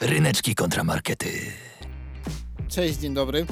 [0.00, 1.28] Ryneczki kontramarkety.
[2.68, 3.46] Cześć, dzień dobry.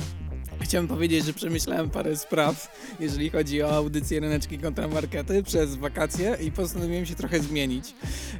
[0.61, 6.53] Chciałem powiedzieć, że przemyślałem parę spraw, jeżeli chodzi o audycję Ryneczki Kontramarkety przez wakacje i
[6.53, 7.95] postanowiłem się trochę zmienić.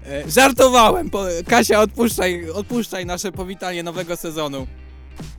[0.07, 1.11] E, żartowałem!
[1.11, 4.67] Po, Kasia, odpuszczaj, odpuszczaj nasze powitanie nowego sezonu.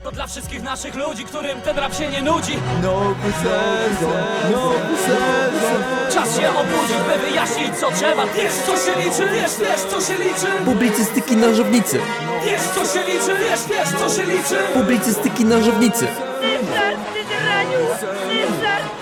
[0.03, 2.53] To dla wszystkich naszych ludzi, którym ten rap się nie nudzi
[2.83, 4.11] Nowy sezon,
[4.51, 5.81] nowy sezon
[6.13, 10.23] Czas się obudzić, by wyjaśnić co trzeba Wiesz co się liczy, wiesz, wiesz co się
[10.23, 11.99] liczy Publicystyki nożownicy
[12.45, 15.45] Wiesz co się liczy, wiesz, wiesz co się liczy Publicystyki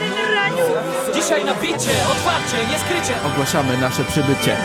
[0.03, 0.63] ty raniu!
[1.15, 4.57] Dzisiaj na bicie, otwarcie, nie skrycie Ogłaszamy nasze przybycie!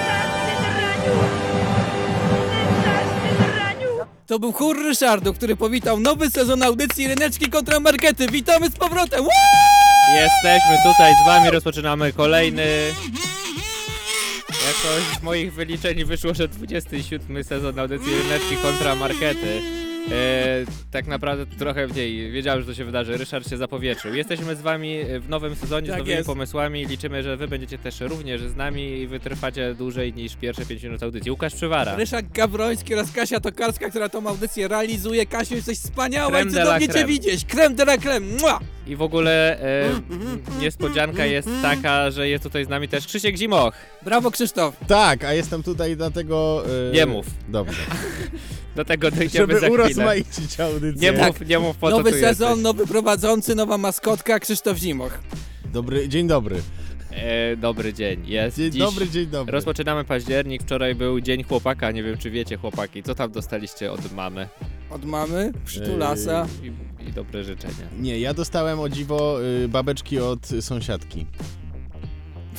[4.26, 8.26] To był chór Ryszardu, który powitał nowy sezon audycji Ryneczki Kontramarkety.
[8.26, 9.24] Witamy z powrotem!
[9.24, 9.30] Woo!
[10.14, 12.66] Jesteśmy tutaj z wami, rozpoczynamy kolejny.
[14.84, 19.60] Jakoś z moich wyliczeń wyszło, że 27 sezon audycji Ryneczki kontra Markety.
[20.10, 22.30] E, tak naprawdę trochę mniej.
[22.30, 23.16] Wiedziałem, że to się wydarzy.
[23.16, 24.14] Ryszard się zapowietrzył.
[24.14, 26.26] Jesteśmy z wami w nowym sezonie Tak z nowymi jest.
[26.26, 26.86] pomysłami.
[26.86, 31.02] Liczymy, że wy będziecie też również z nami i wytrwacie dłużej niż pierwsze 5 minut
[31.02, 31.30] audycji.
[31.30, 31.96] Łukasz Przywara.
[31.96, 35.26] Ryszard Gawroński oraz Kasia Tokarska, która tą audycję realizuje.
[35.26, 37.44] Kasiu, jesteś wspaniała Creme i cudownie cię widzieć.
[37.44, 38.26] Creme de la creme.
[38.40, 38.60] Mua!
[38.86, 39.90] I w ogóle e,
[40.60, 43.74] niespodzianka jest taka, że jest tutaj z nami też Krzysiek Zimoch.
[44.04, 44.76] Brawo Krzysztof.
[44.88, 46.64] Tak, a jestem tutaj dlatego...
[46.88, 47.26] e, Nie mów.
[47.48, 47.82] Dobrze.
[48.78, 49.72] Do tego dojdziemy Żeby za chwilę.
[49.72, 51.12] urozmaicić audycję.
[51.12, 52.64] Nie mów, nie mów po co Nowy tu sezon, jesteś.
[52.64, 55.18] nowy prowadzący, nowa maskotka Krzysztof Zimoch.
[55.72, 56.56] Dobry, dzień dobry.
[57.10, 58.26] E, dobry dzień.
[58.26, 58.80] Jest Dzień dziś.
[58.80, 59.52] dobry, dzień dobry.
[59.52, 64.12] Rozpoczynamy październik, wczoraj był dzień chłopaka, nie wiem czy wiecie chłopaki, co tam dostaliście od
[64.12, 64.48] mamy
[64.90, 66.46] Od mamy, przytulasa.
[67.02, 67.74] i, i dobre życzenia.
[67.98, 71.26] Nie, ja dostałem o dziwo y, babeczki od sąsiadki.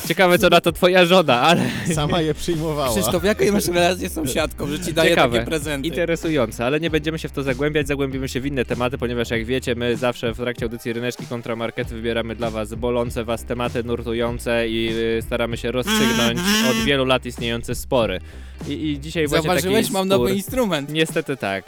[0.08, 1.62] Ciekawe co na to twoja żona, ale
[1.94, 2.96] Sama je przyjmowała.
[2.96, 5.38] Krzysztof, jaką masz relację z sąsiadką, że ci daje Ciekawe.
[5.38, 5.88] takie prezenty?
[5.88, 9.46] interesujące, ale nie będziemy się w to zagłębiać, zagłębimy się w inne tematy, ponieważ jak
[9.46, 13.84] wiecie, my zawsze w trakcie audycji Ryneczki kontra Markety wybieramy dla was bolące was tematy,
[13.84, 18.20] nurtujące i y, staramy się rozstrzygnąć od wielu lat istniejące spory.
[18.68, 20.20] I, i dzisiaj właśnie Zauważyłeś, taki mam spór...
[20.20, 20.90] nowy instrument.
[20.94, 21.66] Niestety tak.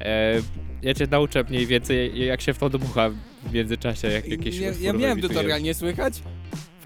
[0.00, 0.40] E,
[0.82, 3.10] ja cię nauczę mniej więcej, jak się w to dmucha
[3.42, 6.14] w międzyczasie, jak jakieś ja, ja miałem tutorial, nie słychać?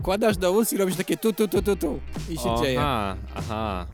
[0.03, 2.01] Wkładasz do ust i robisz takie tu, tu, tu, tu, tu.
[2.31, 2.81] I się dzieje.
[2.81, 3.87] Aha, aha.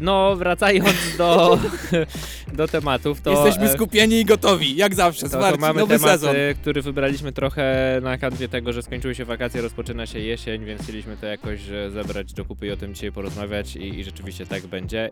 [0.00, 1.58] No, wracając do,
[2.58, 3.30] do tematów, to...
[3.30, 6.36] Jesteśmy e, skupieni i gotowi, jak zawsze, to, to mamy nowy temat, sezon.
[6.60, 11.16] który wybraliśmy trochę na kanwie tego, że skończyły się wakacje, rozpoczyna się jesień, więc chcieliśmy
[11.16, 14.66] to jakoś e, zebrać do kupy i o tym dzisiaj porozmawiać i, i rzeczywiście tak
[14.66, 15.10] będzie.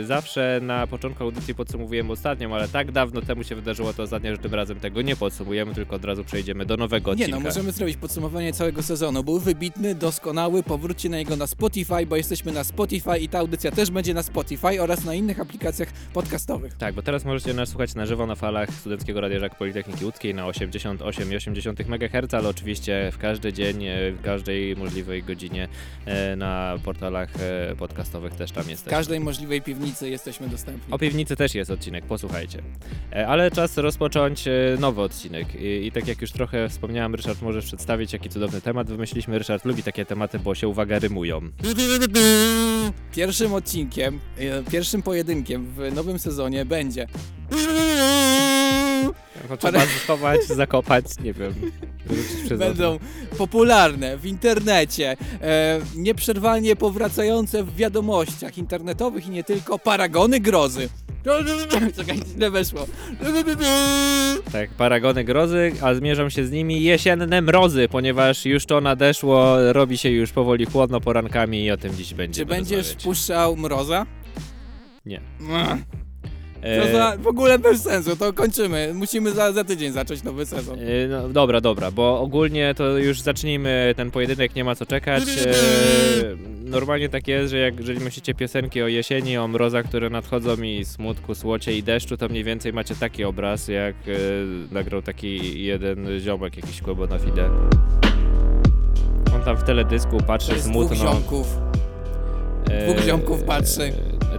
[0.00, 4.32] E, Zawsze na początku audycji podsumowujemy ostatnią, ale tak dawno temu się wydarzyło to ostatnio,
[4.32, 7.40] że tym razem tego nie podsumujemy, tylko od razu przejdziemy do nowego Nie odcinka.
[7.40, 9.24] no, możemy zrobić podsumowanie całego sezonu.
[9.24, 13.70] Był wybitny, doskonały, powróćcie na niego na Spotify, bo jesteśmy na Spotify i ta audycja
[13.70, 16.74] też będzie na Spotify oraz na innych aplikacjach podcastowych.
[16.74, 20.34] Tak, bo teraz możecie nas słuchać na żywo na falach Studenckiego Radia Żak Politechniki Łódzkiej
[20.34, 25.68] na 88,8 MHz, ale oczywiście w każdy dzień, e, w każdej możliwej godzinie
[26.06, 28.90] e, na portalach e, podcastowych też tam W jesteśmy.
[28.90, 30.94] każdej możliwej piwnicy jesteśmy dostępni.
[30.94, 32.62] O piwnicy też jest odcinek, posłuchajcie.
[33.26, 34.44] Ale czas rozpocząć
[34.78, 35.54] nowy odcinek.
[35.54, 39.38] I, I tak jak już trochę wspomniałem, Ryszard możesz przedstawić, jaki cudowny temat wymyśliliśmy.
[39.38, 41.40] Ryszard lubi takie tematy, bo się, uwaga, rymują.
[43.12, 47.06] Pierwszym odcinkiem, e, pierwszym pojedynkiem w nowym sezonie będzie
[49.58, 51.54] Trzeba schować, zakopać, nie wiem.
[52.58, 52.98] będą
[53.38, 60.88] popularne w internecie, e, nieprzerwalnie powracające w wiadomościach internetowych i nie tylko paragony grozy.
[61.96, 62.86] Czekaj, źle weszło.
[64.52, 69.98] Tak, paragony grozy, a zmierzą się z nimi jesienne mrozy, ponieważ już to nadeszło, robi
[69.98, 73.02] się już powoli chłodno porankami i o tym dziś Czy będziemy będziesz rozmawiać.
[73.02, 74.06] wpuszczał mroza?
[75.06, 75.20] Nie.
[76.64, 78.90] Ach, E, To za, w ogóle bez sensu, to kończymy.
[78.94, 80.78] Musimy za, za tydzień zacząć nowy sezon.
[80.78, 85.22] e, no, dobra, dobra, bo ogólnie to już zacznijmy ten pojedynek, nie ma co czekać.
[85.46, 85.52] E,
[86.64, 90.84] normalnie tak jest, że jak, jeżeli myślicie piosenki o jesieni, o mrozach, które nadchodzą i
[90.84, 94.10] smutku, słocie i deszczu, to mniej więcej macie taki obraz, jak e,
[94.74, 97.48] nagrał taki jeden ziomek, jakiś Kłebo na Fide.
[99.34, 101.12] On tam w teledysku To patrzy jest dwóch smutno.
[101.12, 101.46] ziomków.
[102.70, 103.92] E, Dwóch ziomków patrzy.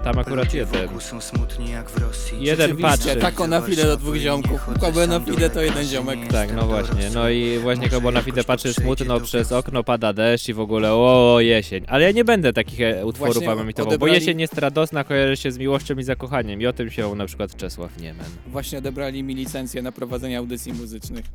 [0.06, 1.02] Tam akurat jeden.
[1.02, 2.38] są smutni jak w Rosji.
[2.44, 3.16] Jeden patrzy.
[3.16, 4.62] tako na fide do dwóch ziomków.
[4.80, 6.20] Kogo na fide to jeden ziomek.
[6.32, 7.10] Tak, no właśnie.
[7.14, 10.94] No i właśnie Kobo na Fide patrzy smutno przez okno, pada deszcz i w ogóle
[10.94, 11.84] o jesień.
[11.88, 15.04] Ale ja nie będę takich e, utworów Właśnie wam emitował, bo odebrali- jesień jest radosna,
[15.04, 16.62] kojarzy się z miłością i zakochaniem.
[16.62, 18.26] I o tym się na przykład Czesław Niemen.
[18.48, 21.26] Właśnie odebrali mi licencję na prowadzenie audycji muzycznych.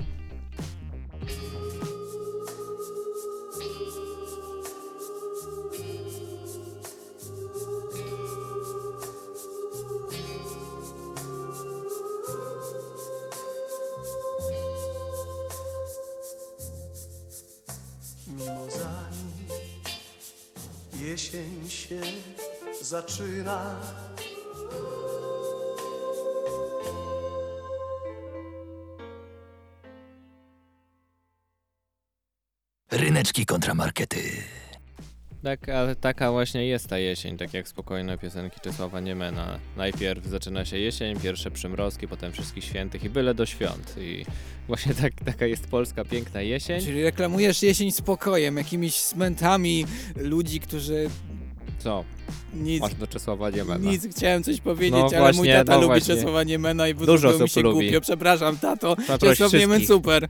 [18.41, 19.31] mozami
[21.01, 22.01] Jesień się
[22.83, 23.77] zaczyna
[32.91, 34.43] Ryneczki kontramarkety.
[35.43, 39.59] Taka, taka właśnie jest ta jesień, tak jak spokojne piosenki Czesława Niemena.
[39.77, 43.95] Najpierw zaczyna się jesień, pierwsze przymrozki, potem wszystkich świętych i byle do świąt.
[44.01, 44.25] I
[44.69, 46.81] właśnie tak, taka jest polska piękna jesień.
[46.81, 51.11] Czyli reklamujesz jesień spokojem, jakimiś smętami ludzi, którzy
[51.79, 52.05] Co?
[52.55, 53.91] nic, Masz do Czesława Niemena.
[53.91, 56.15] nic chciałem coś powiedzieć, No ale mój właśnie, tata no lubi właśnie.
[56.15, 57.85] Czesława Niemena i Dużo mi się lubi.
[57.87, 58.01] głupio.
[58.01, 58.97] Przepraszam, tato.
[59.07, 60.29] Zaproś Czesław Niemen super.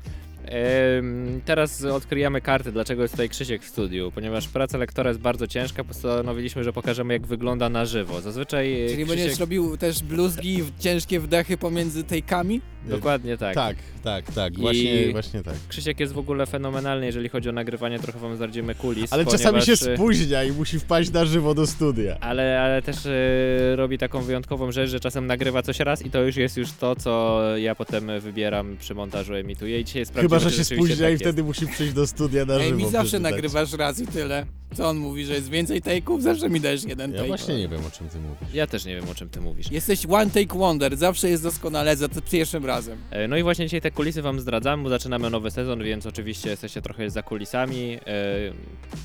[1.44, 4.12] Teraz odkryjemy karty, dlaczego jest tutaj Krzysiek w studiu.
[4.14, 8.20] Ponieważ praca lektora jest bardzo ciężka, postanowiliśmy, że pokażemy jak wygląda na żywo.
[8.20, 9.08] Zazwyczaj e, Czyli Krzysiek...
[9.08, 12.61] będziesz robił też bluzgi ciężkie wdechy pomiędzy tejkami?
[12.88, 13.55] Dokładnie tak.
[13.55, 15.55] Tak, tak, tak, I- właśnie, właśnie tak.
[15.69, 19.12] Krzysiek jest w ogóle fenomenalny, jeżeli chodzi o nagrywanie, trochę wam zdradzimy kulis.
[19.12, 22.17] Ale ponieważ, czasami się e, spóźnia i musi wpaść na żywo do studia.
[22.21, 26.23] Ale, ale też e, robi taką wyjątkową rzecz, że czasem nagrywa coś raz i to
[26.23, 30.38] już jest już to, co ja potem wybieram przy montażu, emituję i dzisiaj jest Chyba,
[30.38, 31.23] że się spóźnia i tak jest.
[31.23, 34.47] wtedy musi przyjść do studia na Ej, żywo mi zawsze nagrywasz raz i tyle.
[34.75, 36.21] Co on mówi, że jest więcej take'ów?
[36.21, 37.29] Zawsze mi dajesz jeden Ja take.
[37.29, 38.55] właśnie nie wiem, o czym ty mówisz.
[38.55, 39.71] Ja też nie wiem, o czym ty mówisz.
[39.71, 42.69] Jesteś one take wonder, zawsze jest doskonale za pierwszym razem.
[43.11, 46.50] E, No i właśnie dzisiaj te kulisy wam zdradzam, bo zaczynamy nowy sezon, więc oczywiście
[46.50, 47.94] jesteście trochę za kulisami.
[47.94, 48.00] E,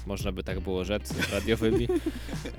[0.05, 1.87] można by tak było rzec radiowymi.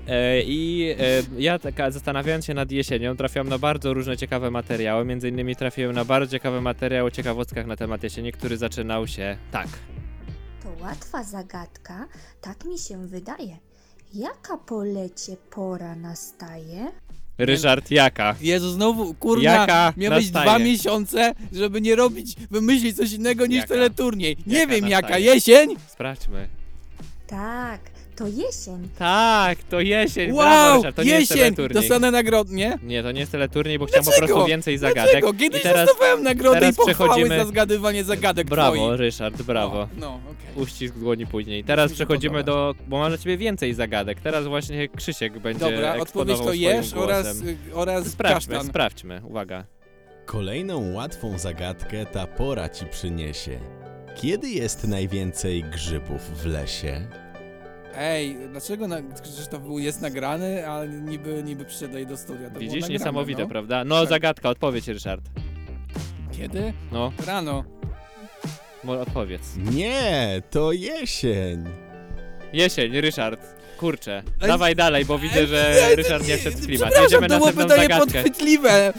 [0.07, 5.05] E, I e, ja taka zastanawiając się nad jesienią, trafiłam na bardzo różne ciekawe materiały.
[5.05, 9.37] Między innymi trafiłem na bardzo ciekawy materiał o ciekawostkach na temat jesieni, który zaczynał się
[9.51, 9.67] tak.
[10.63, 12.07] To łatwa zagadka,
[12.41, 13.57] tak mi się wydaje.
[14.13, 16.91] Jaka po lecie pora nastaje?
[17.37, 18.35] Ryszard, jaka?
[18.41, 20.45] Jezu, znowu, kurwa, Jaka miałeś nastaje?
[20.45, 23.67] dwa miesiące, żeby nie robić, wymyślić coś innego niż Jaka?
[23.67, 24.37] teleturniej.
[24.47, 25.25] Nie Jaka wiem jaka, nastaje?
[25.25, 25.75] jesień?
[25.87, 26.47] Sprawdźmy.
[27.27, 27.79] Tak,
[28.17, 28.89] to jesień.
[28.99, 30.31] Tak, to jesień.
[30.33, 31.55] Brawo, Wow, Ryszard, to nie jest jesień!
[31.55, 31.81] teleturniej.
[31.81, 32.79] Dostanę nagrodę, nie?
[32.83, 34.27] Nie, to nie jest teleturniej, bo chciałem po Dlaczego?
[34.33, 35.03] prostu więcej zagadek.
[35.11, 35.33] Dlaczego?
[35.33, 38.99] Kiedyś I teraz dostawałem nagrodę i teraz pochwały przechodzimy- za zgadywanie zagadek Brawo, twoich.
[38.99, 39.87] Ryszard, brawo.
[39.97, 40.63] No, no okej.
[40.63, 41.63] Uścisk dłoni później.
[41.63, 42.75] Teraz mi się przechodzimy do.
[42.87, 44.21] Bo mam dla ciebie więcej zagadek.
[44.21, 45.59] Teraz właśnie Krzysiek będzie.
[45.59, 47.09] Dobra, odpowiedź eksponował to swoim jesz głosem.
[47.09, 48.69] oraz, y, oraz Sprawdźmy, kasztan.
[48.69, 49.21] sprawdźmy.
[49.23, 49.65] Uwaga.
[50.25, 53.59] Kolejną łatwą zagadkę ta pora ci przyniesie.
[54.21, 57.07] Kiedy jest najwięcej grzybów w lesie?
[57.99, 58.97] Ej, dlaczego na,
[59.41, 62.49] że to był, jest nagrany, a niby, niby przyszedł tutaj do studia?
[62.49, 63.47] To Widzisz, nagrane, niesamowite, no.
[63.49, 63.83] prawda?
[63.85, 64.09] No, Tak.
[64.09, 65.21] zagadka, odpowiedź, Ryszard.
[66.37, 66.73] Kiedy?
[66.91, 67.63] No, Rano.
[68.83, 69.41] mo- odpowiedz.
[69.71, 71.63] Nie, to jesień.
[72.53, 73.41] Jesień, Ryszard.
[73.79, 74.23] Kurczę.
[74.41, 76.91] Ej, Dawaj dalej, bo widzę, że nie, Ryszard nie chce w klimat.
[77.01, 78.05] Jedziemy to na było następną pytanie zagadkę.
[78.23, 78.93] podchwytliwe.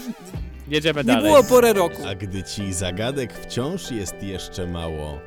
[0.67, 1.23] Jedziemy Nie dalej.
[1.23, 2.07] było porę roku.
[2.07, 5.19] A gdy ci zagadek wciąż jest jeszcze mało,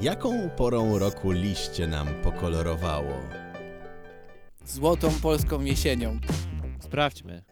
[0.00, 3.20] jaką porą roku liście nam pokolorowało?
[4.66, 6.18] Złotą polską jesienią.
[6.80, 7.42] Sprawdźmy.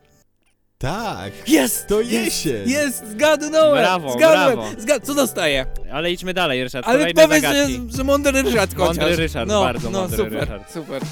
[0.78, 1.86] Tak, Jest!
[1.86, 2.70] to jest, jesień.
[2.70, 3.08] Jest!
[3.10, 3.82] Zgadnąłem!
[3.84, 4.56] Brawo, Zgadłem!
[4.58, 4.80] brawo.
[4.80, 5.66] Zgad co dostaję?
[5.92, 6.86] Ale idźmy dalej, Ryszard.
[6.88, 7.72] Ale Kolejne powiedz, zagadki.
[7.90, 8.96] że, że mądry Ryszard chociaż.
[8.96, 10.72] Mądry Ryszard, no, bardzo no, mądry super, Ryszard.
[10.72, 11.02] super.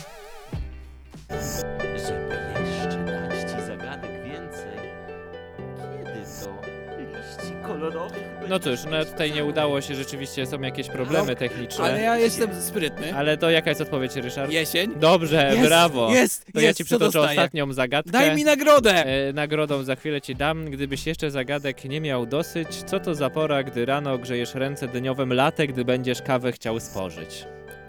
[8.48, 11.84] No cóż, no tutaj nie udało się, rzeczywiście są jakieś problemy No, techniczne.
[11.84, 13.14] Ale ja jestem sprytny.
[13.14, 14.52] Ale to jaka jest odpowiedź, Ryszard?
[14.52, 14.94] Jesień.
[14.96, 16.10] Dobrze, Jest, brawo.
[16.14, 17.38] Jest, To ja jest, ci co przytoczę dostaję?
[17.40, 18.10] ostatnią zagadkę.
[18.12, 19.06] Daj mi nagrodę!
[19.06, 20.70] E, nagrodą za chwilę ci dam.
[20.70, 25.32] Gdybyś jeszcze zagadek nie miał dosyć, co to za pora, gdy rano grzejesz ręce dniowym
[25.32, 27.44] latte, gdy będziesz kawę chciał spożyć?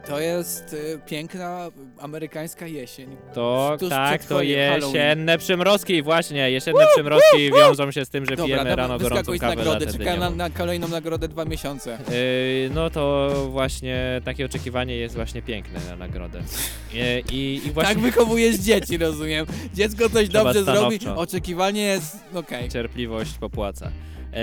[0.08, 1.68] To jest y, piękna
[2.00, 3.18] amerykańska jesień.
[3.34, 4.96] To Tuż tak, przed to twoim Halloween.
[4.96, 6.52] jesienne przymrozki, właśnie.
[6.52, 9.86] Jesienne przymrozki wiążą się z tym, że pijemy rano gorącą wyskakuj z kawę nagrody.
[9.86, 10.36] na, dyniową.
[10.36, 11.98] na kolejną nagrodę dwa miesiące.
[12.12, 16.40] Yy, no to właśnie takie oczekiwanie jest właśnie piękne na nagrodę.
[16.94, 19.46] Yy, I, i właśnie Tak wychowujesz dzieci, rozumiem.
[19.74, 21.22] Dziecko coś Trzeba dobrze zrobi, stanowczo.
[21.22, 22.70] oczekiwanie jest okej.
[22.70, 23.92] cierpliwość popłaca.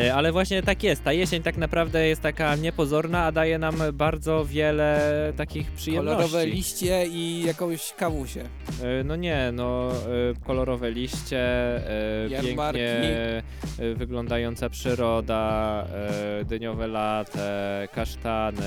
[0.02, 3.74] Yy, ale właśnie tak jest, ta jesień tak naprawdę jest taka niepozorna, a daje nam
[3.92, 6.16] bardzo wiele takich przyjemności.
[6.16, 8.42] Kolorowe liście i jakąś kawusię.
[8.82, 11.44] Yy, no nie, no yy, kolorowe liście,
[12.28, 12.80] Jarmarki.
[12.80, 13.42] pięknie
[13.94, 15.84] wyglądająca przyroda,
[16.44, 18.62] dyniowe latte, kasztany,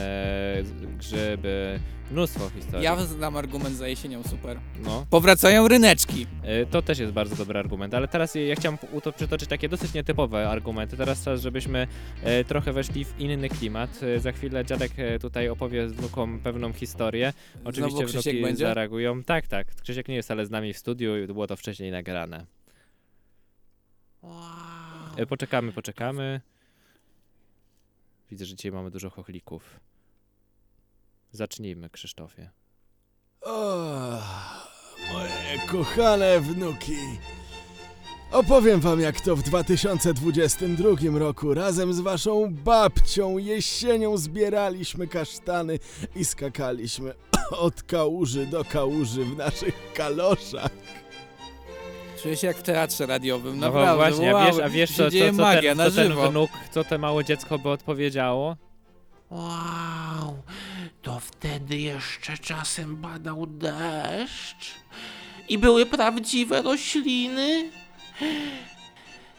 [0.98, 1.80] grzyby,
[2.12, 2.86] mnóstwo historii.
[2.86, 4.58] Ja znam argument za jesienią, super.
[4.84, 5.06] No.
[5.10, 6.28] Powracają ryneczki.
[6.44, 8.78] E, To też jest bardzo dobry argument, ale teraz ja chciałem
[9.16, 10.98] przytoczyć takie dosyć nietypowe argumenty.
[10.98, 11.88] Teraz czas, żebyśmy
[12.24, 14.04] e, trochę weszli w inny klimat.
[14.04, 17.34] E, Za chwilę dziadek e, tutaj opowie wnukom pewną historię.
[17.64, 18.66] Oczywiście Znowu wnuki będzie?
[18.66, 19.24] zareagują.
[19.24, 19.76] Tak, tak.
[19.82, 22.46] Krzysiek nie jest ale z nami w studiu i było to wcześniej nagrane.
[25.30, 26.42] Poczekamy, poczekamy.
[28.32, 29.80] Widzę, że dzisiaj mamy dużo chochlików.
[31.32, 32.50] Zacznijmy, Krzysztofie.
[35.14, 36.98] Moje kochane wnuki.
[38.32, 45.80] Opowiem wam, jak to w 2022 roku razem z waszą babcią jesienią zbieraliśmy kasztany
[46.16, 47.14] i skakaliśmy
[47.52, 50.70] od kałuży do kałuży w naszych kaloszach.
[52.24, 53.96] Czuję się jak w teatrze radiowym, No naprawdę.
[53.96, 55.96] właśnie, a wow, wiesz, a wiesz się co, co, dzieje co, magia ten, na co
[55.96, 56.32] ten żywo.
[56.32, 58.56] wnuk, co to małe dziecko by odpowiedziało?
[59.32, 60.38] Wow,
[61.02, 64.72] to wtedy jeszcze czasem badał deszcz
[65.50, 67.72] i były prawdziwe rośliny.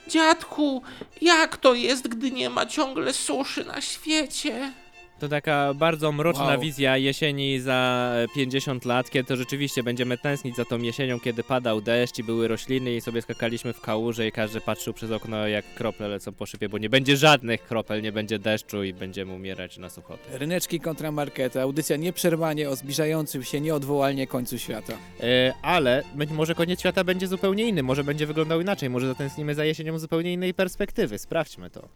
[0.09, 0.83] Dziadku,
[1.21, 4.73] jak to jest, gdy nie ma ciągle suszy na świecie?
[5.19, 6.61] To taka bardzo mroczna Wow.
[6.61, 11.43] wizja jesieni za e, 50 lat, kiedy to rzeczywiście będziemy tęsknić za tą jesienią, kiedy
[11.45, 15.49] padał deszcz i były rośliny i sobie skakaliśmy w kałuże i każdy patrzył przez okno
[15.49, 19.33] jak krople lecą po szybie, bo nie będzie żadnych kropel, nie będzie deszczu i będziemy
[19.33, 20.39] umierać na suchoty.
[20.39, 24.93] Ryneczki kontra markety, audycja nieprzerwanie o zbliżającym się nieodwołalnie końcu świata.
[25.21, 29.55] E, ale być może koniec świata będzie zupełnie inny, może będzie wyglądał inaczej, może zatęsknimy
[29.55, 31.19] za jesienią zupełnie innej perspektywy.
[31.19, 31.89] Sprawdźmy to.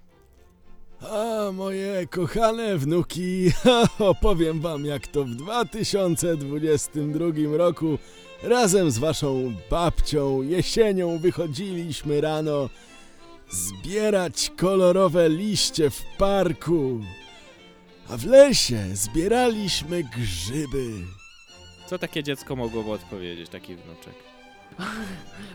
[1.11, 3.53] A moje kochane wnuki,
[3.99, 7.99] opowiem wam, jak to w 2022 roku
[8.43, 12.69] razem z waszą babcią jesienią wychodziliśmy rano
[13.51, 17.01] zbierać kolorowe liście w parku.
[18.09, 20.93] A w lesie zbieraliśmy grzyby.
[21.87, 24.15] Co takie dziecko mogłoby odpowiedzieć, taki wnuczek?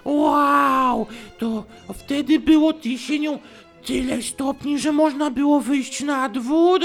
[0.06, 1.64] Wow, to
[1.94, 3.40] wtedy było jesienią
[3.88, 6.80] tyle stopni, że można było wyjść na dwór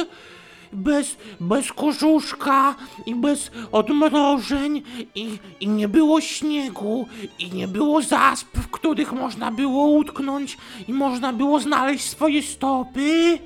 [0.72, 2.74] bez, bez kożuszka
[3.06, 4.82] i bez odmrożeń
[5.14, 7.06] i, i nie było śniegu
[7.38, 13.38] i nie było zasp, w których można było utknąć i można było znaleźć swoje stopy.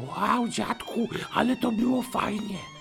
[0.00, 2.71] Wow, dziadku, ale to było fajnie.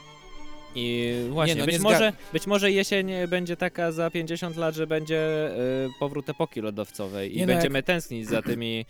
[0.75, 4.87] I właśnie, no, być, nie może, być może jesień będzie taka za 50 lat, że
[4.87, 5.51] będzie
[5.87, 8.85] y, powrót epoki lodowcowej i Nie no, będziemy tęsknić za tymi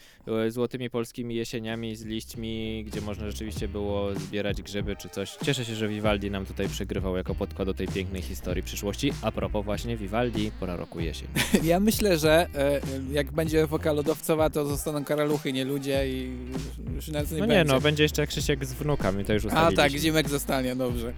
[0.47, 5.35] y, złotymi polskimi jesieniami z liśćmi, gdzie można rzeczywiście było zbierać grzyby czy coś.
[5.45, 9.13] Cieszę się, że Vivaldi nam tutaj przygrywał jako podkład do tej pięknej historii przyszłości.
[9.21, 11.27] A propos właśnie Vivaldi, pora roku jesień.
[11.63, 16.95] Ja myślę, że e, jak będzie epoka lodowcowa, to zostaną karaluchy, nie ludzie i już,
[16.95, 17.73] już na co nie No nie będzie.
[17.73, 19.75] no, będzie jeszcze Krzysiek z wnukami, to już A ustaliliśmy.
[19.83, 21.13] tak, Zimek zostanie, dobrze.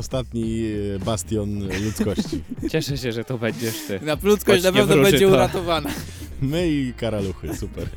[0.00, 0.64] Ostatni
[0.96, 2.42] e, bastion ludzkości.
[2.72, 4.00] Cieszę się, że to będziesz ty.
[4.02, 5.28] Na ludzkość na pewno będzie to.
[5.28, 5.90] uratowana.
[6.42, 7.86] My i karaluchy, super.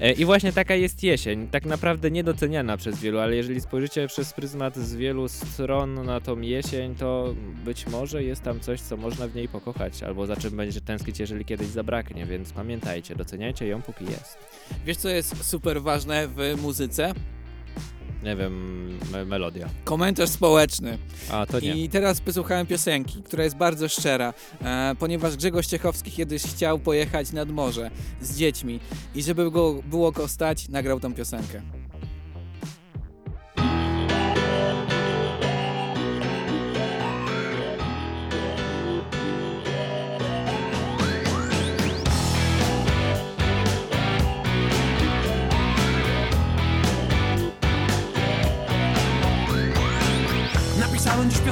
[0.00, 4.32] E, I właśnie taka jest jesień, tak naprawdę niedoceniana przez wielu, ale jeżeli spojrzycie przez
[4.32, 9.28] pryzmat z wielu stron na tą jesień, to być może jest tam coś, co można
[9.28, 13.82] w niej pokochać, albo za czym będzie tęsknić, jeżeli kiedyś zabraknie, więc pamiętajcie, doceniajcie ją
[13.82, 14.38] póki jest.
[14.86, 17.12] Wiesz, co jest super ważne w muzyce?
[18.22, 19.68] Nie wiem, me melodia.
[19.84, 20.98] Komentarz społeczny.
[21.30, 21.76] A, to nie.
[21.76, 27.32] I teraz posłuchałem piosenki, która jest bardzo szczera, e, ponieważ Grzegorz Ciechowski kiedyś chciał pojechać
[27.32, 28.80] nad morze z dziećmi
[29.14, 31.62] i żeby go było go stać, nagrał tą piosenkę.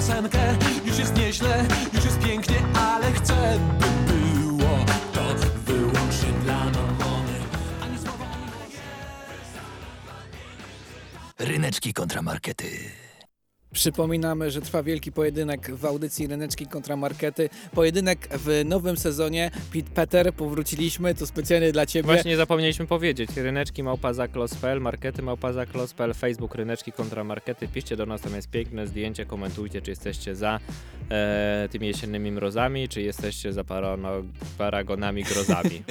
[0.07, 5.35] Piosenkę, już jest nieźle, już jest pięknie, ale chcę, by było to
[5.65, 7.33] wyłącznie dla mamony.
[11.39, 13.06] Ryneczki kontramarkety.
[13.77, 17.49] Przypominamy, że trwa wielki pojedynek w audycji Ryneczki kontra Markety.
[17.75, 19.51] Pojedynek w nowym sezonie.
[19.73, 22.07] Pete Peter, powróciliśmy, to specjalnie dla Ciebie.
[22.07, 28.07] Właśnie zapomnieliśmy powiedzieć, ryneczki małpa zaklos.pl, markety małpa zaklos.pl, Facebook ryneczki kontra markety, piszcie do
[28.07, 30.61] nas, tam jest piękne zdjęcie, komentujcie, czy jesteście za
[31.11, 34.11] e, tymi jesiennymi mrozami, czy jesteście za parano,
[34.59, 35.83] paragonami grozami.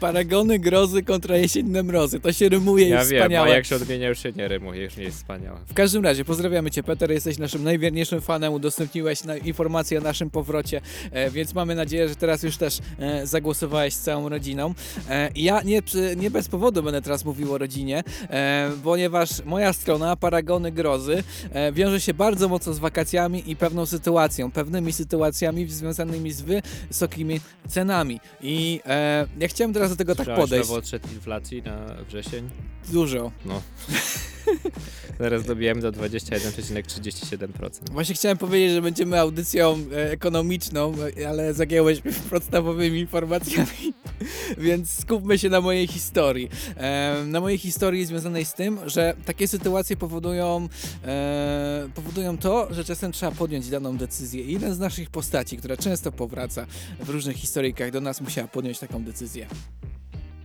[0.00, 2.20] Paragony, grozy kontra jesienne mrozy.
[2.20, 3.50] To się rymuje Ja jest wiem, a wspaniałe.
[3.50, 5.58] jak się odmienia już się nie rymuje, już nie jest wspaniałe.
[5.66, 7.10] W każdym razie, pozdrawiamy Cię, Peter.
[7.10, 8.52] Jesteś naszym najwierniejszym fanem.
[8.52, 10.80] Udostępniłeś na informacje o naszym powrocie,
[11.10, 14.74] e, więc mamy nadzieję, że teraz już też e, zagłosowałeś z całą rodziną.
[15.08, 15.82] E, ja nie,
[16.16, 21.72] nie bez powodu będę teraz mówił o rodzinie, e, ponieważ moja strona Paragony Grozy e,
[21.72, 28.20] wiąże się bardzo mocno z wakacjami i pewną sytuacją, pewnymi sytuacjami związanymi z wysokimi cenami.
[28.40, 30.68] I e, ja chciałem teraz do tego tak Słyszałeś podejść.
[30.68, 31.76] nowo odszedł inflacji na
[32.08, 32.50] wrzesień?
[32.92, 33.32] Dużo.
[33.44, 33.62] No.
[35.20, 37.90] Zaraz dobiłem do 21,37%.
[37.92, 43.94] Właśnie chciałem powiedzieć, że będziemy audycją e, ekonomiczną, e, ale zagięłeś mnie podstawowymi informacjami,
[44.58, 46.48] więc skupmy się na mojej historii.
[46.76, 50.68] E, na mojej historii związanej z tym, że takie sytuacje powodują,
[51.04, 54.44] e, powodują to, że czasem trzeba podjąć daną decyzję.
[54.44, 56.66] I jeden z naszych postaci, która często powraca
[57.00, 59.46] w różnych historyjkach do nas, musiała podjąć taką decyzję.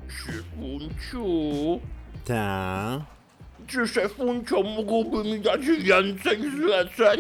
[0.08, 1.79] Szefunciu,
[2.25, 3.19] Ta.
[3.70, 7.20] Czy szefuncio mógłby mi dać więcej zleceń?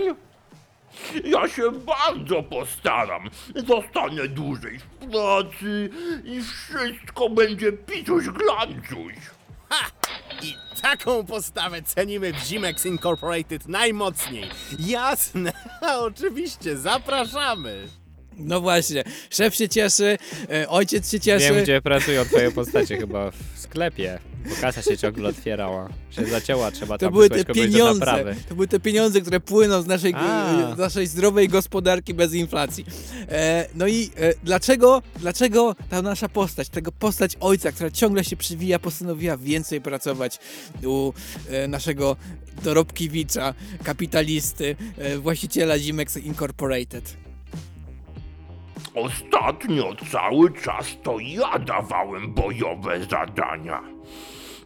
[1.23, 3.29] Ja się bardzo postaram.
[3.55, 5.89] Zostanę dłużej w pracy
[6.23, 9.13] i wszystko będzie pituś glancuś.
[10.41, 14.49] I taką postawę cenimy w Zimex Incorporated najmocniej.
[14.79, 15.51] Jasne,
[16.07, 17.87] oczywiście, zapraszamy.
[18.37, 20.17] No właśnie, szef się cieszy,
[20.51, 21.53] e, ojciec się cieszy.
[21.53, 24.19] Wiem, gdzie pracują twoje postacie, chyba w sklepie.
[24.45, 25.89] Bo kasa się ciągle otwierała.
[26.09, 27.99] Się zacięła, trzeba To tam były te pieniądze.
[27.99, 28.35] naprawy.
[28.49, 30.73] To były te pieniądze, które płyną z naszej, A.
[30.75, 32.85] z naszej zdrowej gospodarki bez inflacji.
[33.29, 38.37] E, no i e, dlaczego, dlaczego ta nasza postać, tego postać ojca, która ciągle się
[38.37, 40.39] przywija, postanowiła więcej pracować
[40.85, 41.13] u
[41.49, 42.15] e, naszego
[42.63, 43.53] dorobkiewicza,
[43.83, 47.17] kapitalisty, e, właściciela Zimex Incorporated?
[48.95, 53.81] Ostatnio cały czas to ja dawałem bojowe zadania.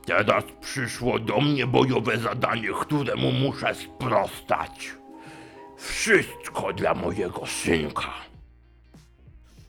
[0.05, 4.91] Teraz przyszło do mnie bojowe zadanie, któremu muszę sprostać.
[5.77, 8.13] Wszystko dla mojego synka.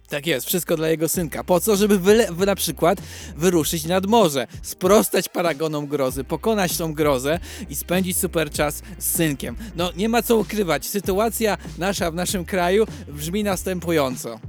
[0.09, 1.45] Tak jest, wszystko dla jego synka.
[1.45, 1.77] Po co?
[1.77, 2.99] Żeby wyle, wy na przykład
[3.37, 7.39] wyruszyć nad morze, sprostać paragonom grozy, pokonać tą grozę
[7.69, 9.57] i spędzić super czas z synkiem.
[9.77, 14.41] No nie ma co ukrywać, sytuacja nasza w naszym kraju brzmi następująco.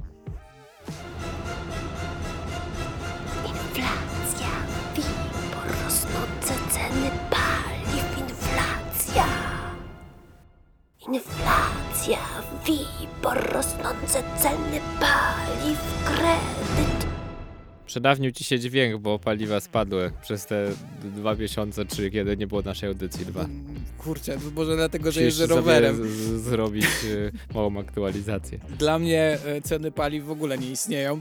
[3.76, 4.05] Inflacja,
[12.68, 12.86] Inflacja,
[13.26, 17.05] WIBOR, rosnące ceny paliw, kredyt.
[17.96, 20.68] Przedawnił ci się dźwięk, bo paliwa spadły przez te
[21.04, 23.46] dwa miesiące, czy kiedy nie było naszej audycji dwa.
[23.98, 25.96] Kurczę, może dlatego, że jeżdżę rowerem.
[25.96, 28.58] z- z- zrobić y, małą aktualizację.
[28.78, 31.18] Dla mnie e, ceny paliw w ogóle nie istnieją,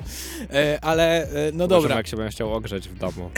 [0.53, 1.95] e, ale no Może dobra.
[1.95, 3.29] jak się będę chciał ogrzeć w domu.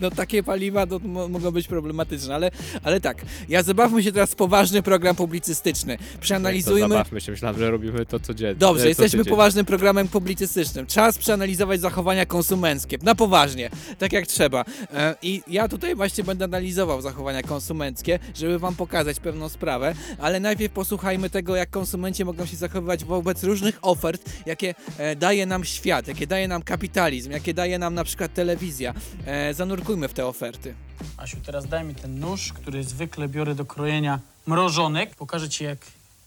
[0.00, 2.50] No takie paliwa to mo- mogą być problematyczne, ale,
[2.82, 3.22] ale tak.
[3.48, 5.98] Ja zabawmy się teraz poważny program publicystyczny.
[5.98, 6.88] To Przeanalizujmy...
[6.88, 8.54] zabawmy się, myślałem, że robimy to codziennie.
[8.54, 9.30] Dobrze, jesteśmy tydzień.
[9.30, 10.86] poważnym programem publicystycznym.
[10.86, 12.98] Czas przeanalizować zachowania konsumenckie.
[13.02, 14.64] Na poważnie, tak jak trzeba.
[14.94, 20.40] E, I ja tutaj właśnie będę analizował zachowania konsumenckie, żeby wam pokazać pewną sprawę, ale
[20.40, 25.64] najpierw posłuchajmy tego, jak konsumenci mogą się zachowywać wobec różnych ofert, jakie e, daje nam
[25.64, 28.94] świat, jakie daje nam kapitalizm, jakie daje nam na przykład telewizja.
[29.26, 30.74] E, zanurkujmy w te oferty.
[31.16, 35.14] Asiu, teraz daj mi ten nóż, który zwykle biorę do krojenia mrożonek.
[35.14, 35.78] Pokażę ci, jak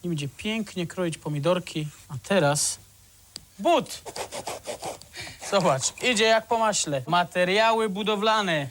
[0.03, 1.87] nim będzie pięknie kroić pomidorki.
[2.09, 2.79] A teraz
[3.59, 4.01] but!
[5.51, 7.01] Zobacz, idzie jak po maśle.
[7.07, 8.67] Materiały budowlane.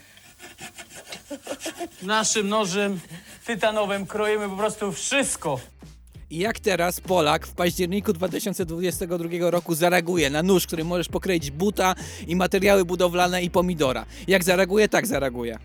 [2.02, 3.00] Naszym nożem
[3.46, 5.60] tytanowym kroimy po prostu wszystko.
[6.30, 11.94] I jak teraz Polak w październiku 2022 roku zareaguje na nóż, który możesz pokroić buta
[12.26, 14.06] i materiały budowlane i pomidora?
[14.26, 15.58] Jak zareaguje, tak zareaguje.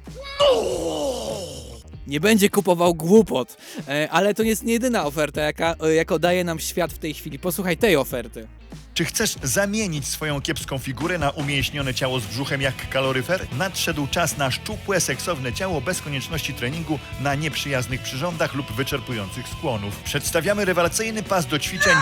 [2.07, 3.57] Nie będzie kupował głupot,
[3.87, 7.13] e, ale to jest nie jedyna oferta, jaka, e, jaką daje nam świat w tej
[7.13, 7.39] chwili.
[7.39, 8.47] Posłuchaj tej oferty.
[8.93, 13.47] Czy chcesz zamienić swoją kiepską figurę na umięśnione ciało z brzuchem jak kaloryfer?
[13.57, 19.95] Nadszedł czas na szczupłe, seksowne ciało bez konieczności treningu na nieprzyjaznych przyrządach lub wyczerpujących skłonów.
[19.95, 21.95] Przedstawiamy rewelacyjny pas do ćwiczeń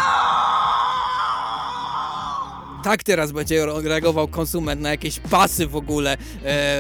[2.84, 6.17] Tak teraz będzie reagował konsument na jakieś pasy w ogóle e,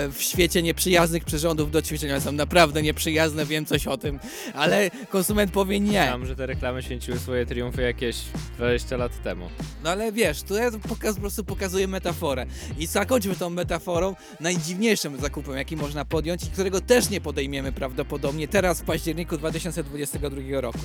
[0.09, 2.19] w świecie nieprzyjaznych przyrządów do ćwiczenia.
[2.19, 4.19] Są naprawdę nieprzyjazne, wiem coś o tym,
[4.53, 5.99] ale konsument powie nie.
[5.99, 8.17] Myślałem, że te reklamy święciły swoje triumfy jakieś
[8.57, 9.49] 20 lat temu.
[9.83, 12.45] No ale wiesz, tu ja pokaz, po prostu pokazuję metaforę.
[12.77, 18.47] I zakończmy tą metaforą najdziwniejszym zakupem, jaki można podjąć i którego też nie podejmiemy prawdopodobnie
[18.47, 20.79] teraz w październiku 2022 roku.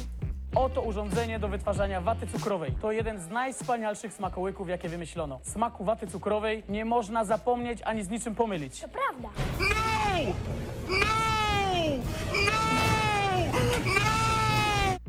[0.57, 2.73] Oto urządzenie do wytwarzania waty cukrowej.
[2.83, 5.41] To jeden z najwspanialszych smakołyków, jakie wymyślono.
[5.43, 8.81] Smaku waty cukrowej nie można zapomnieć ani z niczym pomylić.
[8.81, 9.29] To prawda.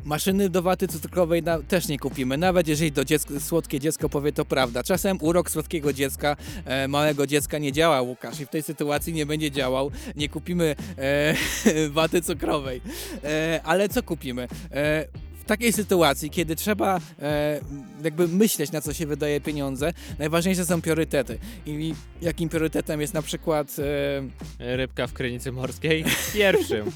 [0.04, 4.32] Maszyny do waty cukrowej na, też nie kupimy, nawet jeżeli to dziecko, słodkie dziecko powie
[4.32, 4.82] to prawda.
[4.82, 9.26] Czasem urok słodkiego dziecka, e, małego dziecka nie działa, Łukasz, i w tej sytuacji nie
[9.26, 9.90] będzie działał.
[10.16, 11.34] Nie kupimy e,
[11.90, 12.80] waty cukrowej.
[13.24, 14.48] E, ale co kupimy?
[14.72, 15.04] E,
[15.48, 17.60] takiej sytuacji, kiedy trzeba e,
[18.04, 21.38] jakby myśleć, na co się wydaje pieniądze, najważniejsze są priorytety.
[21.66, 23.76] I jakim priorytetem jest na przykład...
[23.78, 26.92] E, Rybka w krynicy morskiej pierwszym.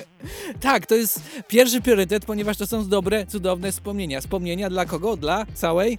[0.60, 4.20] tak, to jest pierwszy priorytet, ponieważ to są dobre, cudowne wspomnienia.
[4.20, 5.16] Wspomnienia dla kogo?
[5.16, 5.98] Dla całej?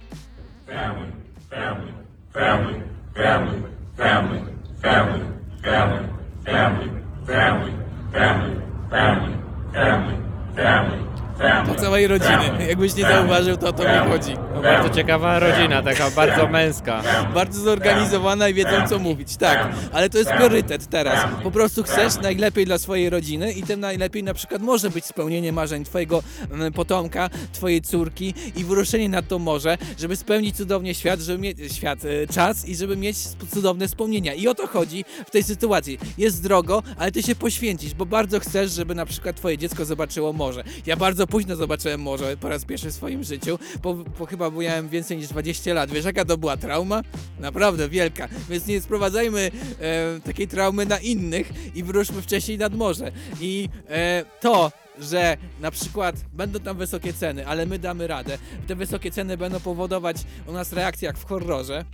[0.66, 1.12] Family,
[1.50, 1.92] family,
[2.32, 2.82] family,
[3.16, 3.62] family,
[3.96, 4.40] family,
[4.82, 5.24] family,
[5.62, 6.08] family,
[6.44, 6.90] family,
[7.26, 7.72] family,
[8.10, 8.56] family,
[8.90, 9.36] family,
[9.72, 10.16] family,
[10.56, 11.04] family,
[11.38, 12.66] Dla całej rodziny.
[12.68, 14.36] Jakbyś nie zauważył, to o to mi chodzi.
[14.62, 17.02] Bardzo ciekawa rodzina, taka bardzo męska.
[17.34, 19.68] Bardzo zorganizowana i wiedzą co mówić, tak.
[19.92, 21.26] Ale to jest priorytet teraz.
[21.42, 25.52] Po prostu chcesz najlepiej dla swojej rodziny i tym najlepiej na przykład może być spełnienie
[25.52, 31.20] marzeń twojego mm, potomka, twojej córki i wyruszenie na to morze, żeby spełnić cudownie świat,
[31.20, 34.34] żeby mieć świat, e, czas i żeby mieć sp- cudowne wspomnienia.
[34.34, 35.98] I o to chodzi w tej sytuacji.
[36.18, 40.32] Jest drogo, ale ty się poświęcisz, bo bardzo chcesz, żeby na przykład twoje dziecko zobaczyło
[40.32, 40.64] morze.
[40.86, 44.88] Ja bardzo późno zobaczyłem morze po raz pierwszy w swoim życiu, po, po chyba miałem
[44.88, 45.90] więcej niż 20 lat.
[45.90, 47.02] Wiesz jaka to była trauma?
[47.40, 48.28] Naprawdę wielka.
[48.50, 53.12] Więc nie sprowadzajmy e, takiej traumy na innych i wyruszmy wcześniej nad morze.
[53.40, 58.38] I e, to, że na przykład będą tam wysokie ceny, ale my damy radę.
[58.66, 61.84] Te wysokie ceny będą powodować u nas reakcję jak w horrorze.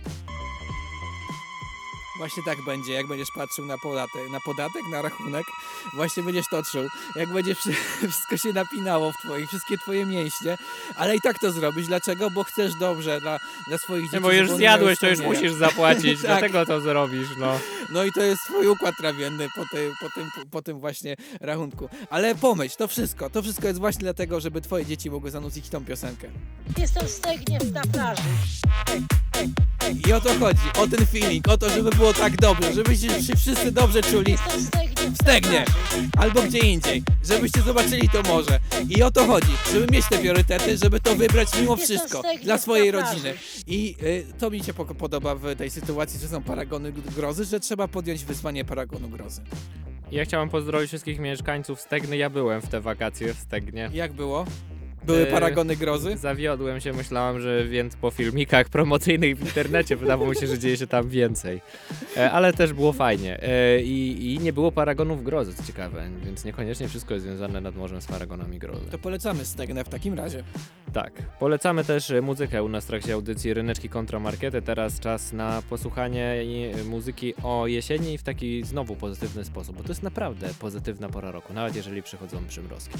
[2.21, 5.45] Właśnie tak będzie, jak będziesz patrzył na podatek, na podatek, na rachunek,
[5.93, 6.83] właśnie będziesz to czuł.
[7.15, 7.73] Jak będzie wszy-
[8.11, 10.57] wszystko się napinało w twoich, wszystkie twoje mięśnie,
[10.95, 11.87] ale i tak to zrobisz.
[11.87, 12.31] Dlaczego?
[12.31, 14.15] Bo chcesz dobrze dla, dla swoich dzieci.
[14.15, 16.21] Nie, bo już zjadłeś, to już musisz zapłacić, Tak.
[16.21, 17.59] dlatego to zrobisz, no.
[17.89, 21.89] No i to jest twój układ trawienny po, tej, po, tym, po tym właśnie rachunku.
[22.09, 25.85] Ale pomyśl, to wszystko, to wszystko jest właśnie dlatego, żeby twoje dzieci mogły zanucić tą
[25.85, 26.27] piosenkę.
[26.77, 28.21] Jestem stegnie na plaży.
[30.07, 33.35] I o to chodzi, o ten feeling, o to, żeby było tak dobrze, żebyście się
[33.35, 35.65] wszyscy dobrze czuli w Stegnie
[36.17, 38.59] albo gdzie indziej, żebyście zobaczyli to morze.
[38.89, 42.91] I o to chodzi, żeby mieć te priorytety, żeby to wybrać mimo wszystko dla swojej
[42.91, 43.33] rodziny.
[43.67, 47.87] I y, to mi się podoba w tej sytuacji, że są paragony grozy, że trzeba
[47.87, 49.41] podjąć wyzwanie paragonu grozy.
[50.11, 52.17] Ja chciałem pozdrowić wszystkich mieszkańców Stegny.
[52.17, 53.89] Ja byłem w te wakacje w Stegnie.
[53.93, 54.45] Jak było?
[55.05, 56.17] Były E, paragony grozy?
[56.17, 60.77] Zawiodłem się, myślałem, że więc po filmikach promocyjnych w internecie wydawało mi się, że dzieje
[60.77, 61.61] się tam więcej.
[62.17, 63.43] E, ale też było fajnie.
[63.43, 67.75] E, i, I nie było paragonów grozy, co ciekawe, więc niekoniecznie wszystko jest związane nad
[67.75, 68.85] morzem z paragonami grozy.
[68.91, 70.43] To polecamy Stegnę w takim razie.
[70.93, 71.13] Tak.
[71.39, 74.61] Polecamy też muzykę u nas w trakcie audycji Ryneczki kontra Markety.
[74.61, 76.43] Teraz czas na posłuchanie
[76.89, 81.53] muzyki o jesieni w taki znowu pozytywny sposób, bo to jest naprawdę pozytywna pora roku,
[81.53, 82.97] nawet jeżeli przychodzą przymrozki.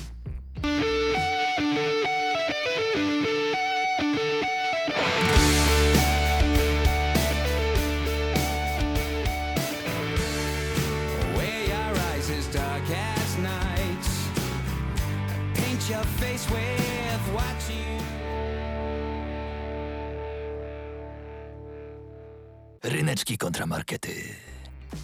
[22.91, 24.35] Ryneczki kontramarkety.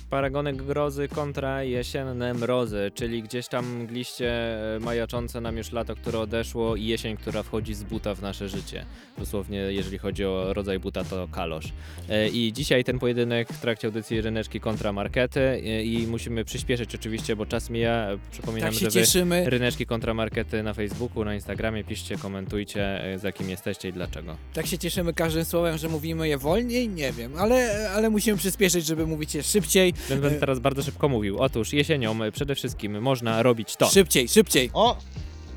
[0.09, 4.31] Paragony grozy kontra jesienne mrozy, czyli gdzieś tam mgliście
[4.75, 8.49] e, majaczące nam już lato, które odeszło i jesień, która wchodzi z buta w nasze
[8.49, 8.85] życie.
[9.17, 11.65] Dosłownie, jeżeli chodzi o rodzaj buta, to kalosz.
[12.09, 16.95] E, I dzisiaj ten pojedynek w trakcie audycji Ryneczki kontra Markety e, i musimy przyspieszyć
[16.95, 18.07] oczywiście, bo czas mija.
[18.31, 19.49] Przypominam, Tak się że wy cieszymy.
[19.49, 24.35] Ryneczki kontra Markety na Facebooku, na Instagramie, piszcie, komentujcie, za kim jesteście i dlaczego.
[24.53, 26.89] Tak się cieszymy każdym słowem, że mówimy je wolniej?
[26.89, 29.93] Nie wiem, ale, ale musimy przyspieszyć, żeby mówić je szybciej.
[30.09, 31.39] Więc będę teraz bardzo szybko mówił.
[31.39, 33.89] Otóż jesienią przede wszystkim można robić to.
[33.89, 34.69] Szybciej, szybciej.
[34.73, 34.97] O,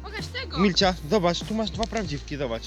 [0.03, 0.59] Pokaż tego.
[0.59, 2.62] Milcia, zobacz, tu masz dwa prawdziwki, zobacz.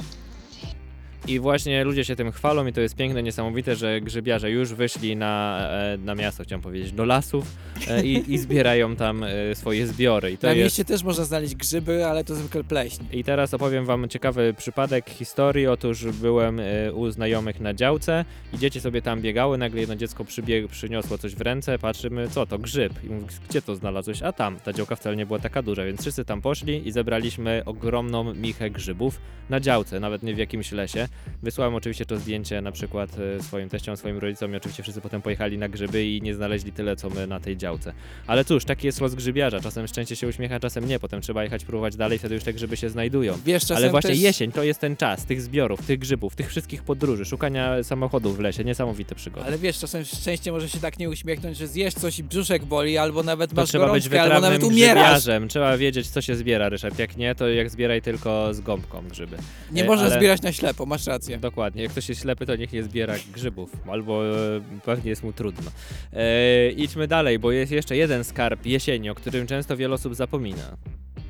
[1.27, 5.15] I właśnie ludzie się tym chwalą i to jest piękne, niesamowite, że grzybiarze już wyszli
[5.15, 7.45] na, e, na miasto, chciałem powiedzieć, do lasów
[7.87, 10.31] e, i, i zbierają tam e, swoje zbiory.
[10.31, 10.63] I to Na jest...
[10.63, 13.03] mieście też można znaleźć grzyby, ale to zwykle pleśń.
[13.11, 15.67] I teraz opowiem wam ciekawy przypadek historii.
[15.67, 16.61] Otóż byłem
[16.93, 21.35] u znajomych na działce i dzieci sobie tam biegały, nagle jedno dziecko przybieg, przyniosło coś
[21.35, 22.93] w ręce, patrzymy, co to, grzyb.
[23.03, 24.21] I mówi, gdzie to znalazłeś?
[24.21, 27.61] A tam, ta działka wcale nie była taka duża, więc wszyscy tam poszli i zebraliśmy
[27.65, 31.07] ogromną michę grzybów na działce, nawet nie w jakimś lesie.
[31.43, 35.21] Wysłałem oczywiście to zdjęcie na przykład e, swoim teściom, swoim rodzicom i oczywiście wszyscy potem
[35.21, 37.93] pojechali na grzyby i nie znaleźli tyle, co my na tej działce.
[38.27, 39.59] Ale cóż, taki jest los grzybiarza.
[39.59, 40.99] Czasem szczęście się uśmiecha, czasem nie.
[40.99, 43.37] Potem trzeba jechać próbować dalej, wtedy już te grzyby się znajdują.
[43.45, 44.19] Wiesz, Ale właśnie też...
[44.19, 48.39] jesień to jest ten czas tych zbiorów, tych grzybów, tych wszystkich podróży, szukania samochodów w
[48.39, 49.45] lesie, niesamowite przygody.
[49.47, 52.97] Ale wiesz, czasem szczęście może się tak nie uśmiechnąć, że zjesz coś i brzuszek boli,
[52.97, 55.23] albo nawet To masz trzeba być gorączkę, albo wytrawnym nawet umierasz.
[55.49, 56.99] trzeba wiedzieć co się zbiera, Ryszard.
[56.99, 59.37] Jak nie, to jak zbieraj tylko z gąbką grzyby.
[59.71, 61.37] Nie E, można ale- zbierać na ślepo, masz rację.
[61.37, 65.33] Dokładnie, jak ktoś jest ślepy, to niech nie zbiera grzybów, albo e, pewnie jest mu
[65.33, 65.71] trudno.
[66.13, 70.77] E, idźmy dalej, bo jest jeszcze jeden skarb jesieni, o którym często wiele osób zapomina.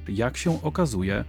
[0.08, 1.24] Jak się okazuje,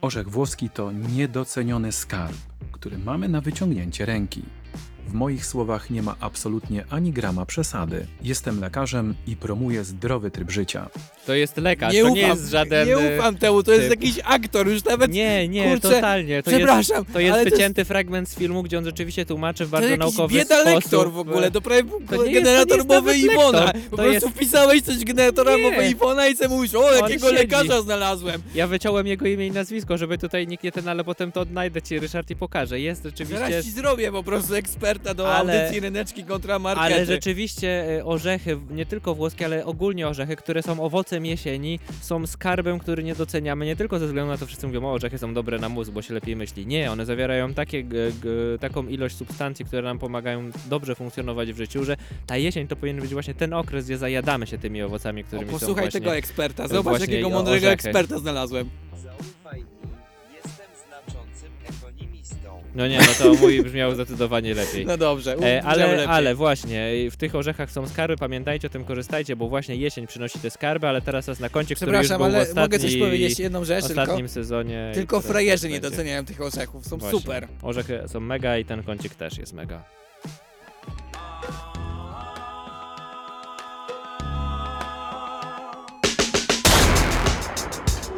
[0.00, 2.36] Orzech włoski to niedoceniony skarb,
[2.72, 4.42] który mamy na wyciągnięcie ręki.
[5.08, 8.06] W moich słowach nie ma absolutnie ani grama przesady.
[8.22, 10.88] Jestem lekarzem i promuję zdrowy tryb życia.
[11.26, 12.88] To jest lekarz, Nie to ufam, nie jest żaden...
[12.88, 14.02] nie ufam temu, to jest typ.
[14.02, 15.12] jakiś aktor, już nawet...
[15.12, 16.42] Nie, nie, kurczę, totalnie.
[16.42, 19.64] To przepraszam, jest, to jest ale to wycięty fragment z filmu, gdzie on rzeczywiście tłumaczy
[19.66, 20.74] w To bardzo jakiś naukowy bieda sposób.
[20.82, 23.72] lektor w ogóle, to prawie To nie jest- generator to nie jest mowy Iwona.
[23.90, 25.70] Po to prostu jest- wpisałeś coś generatora Nie.
[25.70, 27.38] mowy Iwona i sobie mówisz, o, jakiego siedzi.
[27.42, 28.42] lekarza znalazłem.
[28.54, 31.82] Ja wyciąłem jego imię i nazwisko, żeby tutaj nikt nie ten, ale potem to odnajdę
[31.82, 32.80] ci, Ryszard, i pokażę.
[32.80, 33.38] Jest rzeczywiście...
[33.38, 34.54] Zaraz ci zrobię po prostu
[34.98, 36.94] do Ale- audycji ryneczki kontra markety.
[36.94, 42.26] Ale rzeczywiście e, orzechy, nie tylko włoskie, ale ogólnie orzechy, które są owocem jesieni, są
[42.26, 45.34] skarbem, który nie doceniamy, nie tylko ze względu na to, wszyscy mówią, o orzechy są
[45.34, 46.66] dobre na mózg, bo się lepiej myśli.
[46.66, 48.30] Nie, one zawierają takie, g, g,
[48.60, 53.00] taką ilość substancji, które nam pomagają dobrze funkcjonować w życiu, że ta jesień to powinien
[53.02, 56.68] być właśnie ten okres, gdzie zajadamy się tymi owocami, O, którymi są posłuchaj tego eksperta,
[56.68, 57.72] zobacz jakiego mądrego orzechy.
[57.72, 58.70] eksperta znalazłem.
[62.74, 64.86] No nie, no to mój brzmiał zdecydowanie lepiej.
[64.94, 69.36] No dobrze, E, ale, ale właśnie, w tych orzechach są skarby, pamiętajcie o tym, korzystajcie,
[69.36, 72.32] bo właśnie jesień przynosi te skarby, ale teraz jest na koncie, który już Przepraszam, był
[72.32, 74.02] w ale ostatni, mogę coś powiedzieć, jedną rzecz w tylko?
[74.02, 74.90] ostatnim sezonie.
[74.94, 77.18] Tylko frajerzy nie doceniają tych orzechów, są Właśnie.
[77.20, 77.48] super.
[77.62, 79.84] Orzechy są mega i ten kącik też jest mega.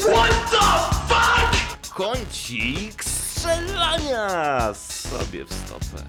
[0.00, 0.66] What the
[1.08, 1.94] fuck?
[1.94, 3.04] Kącik
[3.46, 6.02] strzelania sobie w stopę.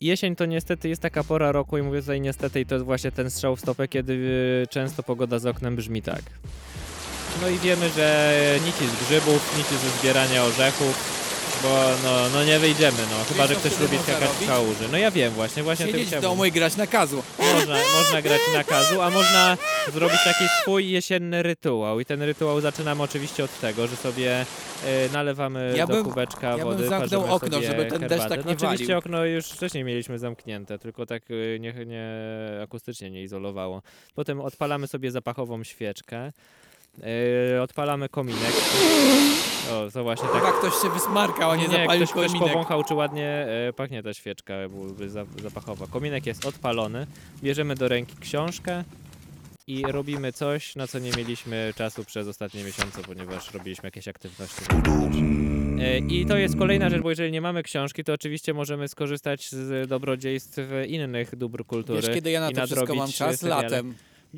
[0.00, 3.12] Jesień to niestety jest taka pora roku i mówię tutaj niestety i to jest właśnie
[3.12, 6.22] ten strzał w stopę, kiedy y, często pogoda za oknem brzmi tak.
[7.42, 8.34] No i wiemy, że
[8.66, 11.27] nici z grzybów, nici ze zbierania orzechów,
[11.62, 11.68] bo
[12.04, 14.34] no, no nie wyjdziemy, no chyba, Wiesz, że co ktoś wtedy lubi można skakać w
[14.34, 14.48] robić?
[14.48, 14.88] kałuży.
[14.92, 16.86] No ja wiem właśnie, właśnie tym Siedzieć w domu i grać na.
[17.38, 19.56] Można, można grać na kazu, a można
[19.92, 22.00] zrobić taki swój jesienny rytuał.
[22.00, 24.40] I ten rytuał zaczynamy oczywiście od tego, że sobie
[24.86, 28.00] e, nalewamy Ja do bym- kubeczka ja bym wody, zamknął parzymy okno, sobie żeby ten
[28.00, 28.36] deszcz herbatę.
[28.36, 28.98] tak no, nie Oczywiście walił.
[28.98, 32.08] okno już wcześniej mieliśmy zamknięte, tylko tak e, nie, nie
[32.62, 33.82] akustycznie nie izolowało.
[34.14, 36.32] Potem odpalamy sobie zapachową świeczkę.
[37.56, 38.52] E, odpalamy kominek.
[39.72, 40.36] O, to właśnie tak.
[40.36, 42.48] Chyba ktoś się wysmarkał, a nie, zapalił ktoś, ktoś kominek.
[42.48, 43.28] powąchał, czy ładnie
[43.68, 45.86] e, pachnie ta świeczka byłaby za- zapachowa.
[45.86, 47.06] Kominek jest odpalony,
[47.42, 48.84] bierzemy do ręki książkę
[49.66, 54.62] i robimy coś, na co nie mieliśmy czasu przez ostatnie miesiące, ponieważ robiliśmy jakieś aktywności.
[55.80, 59.50] E, I to jest kolejna rzecz, bo jeżeli nie mamy książki, to oczywiście możemy skorzystać
[59.50, 62.00] z dobrodziejstw innych dóbr kultury.
[62.02, 63.40] Wiesz, kiedy ja na to wszystko mam czas?
[63.40, 63.62] seriale.
[63.62, 63.94] Latem.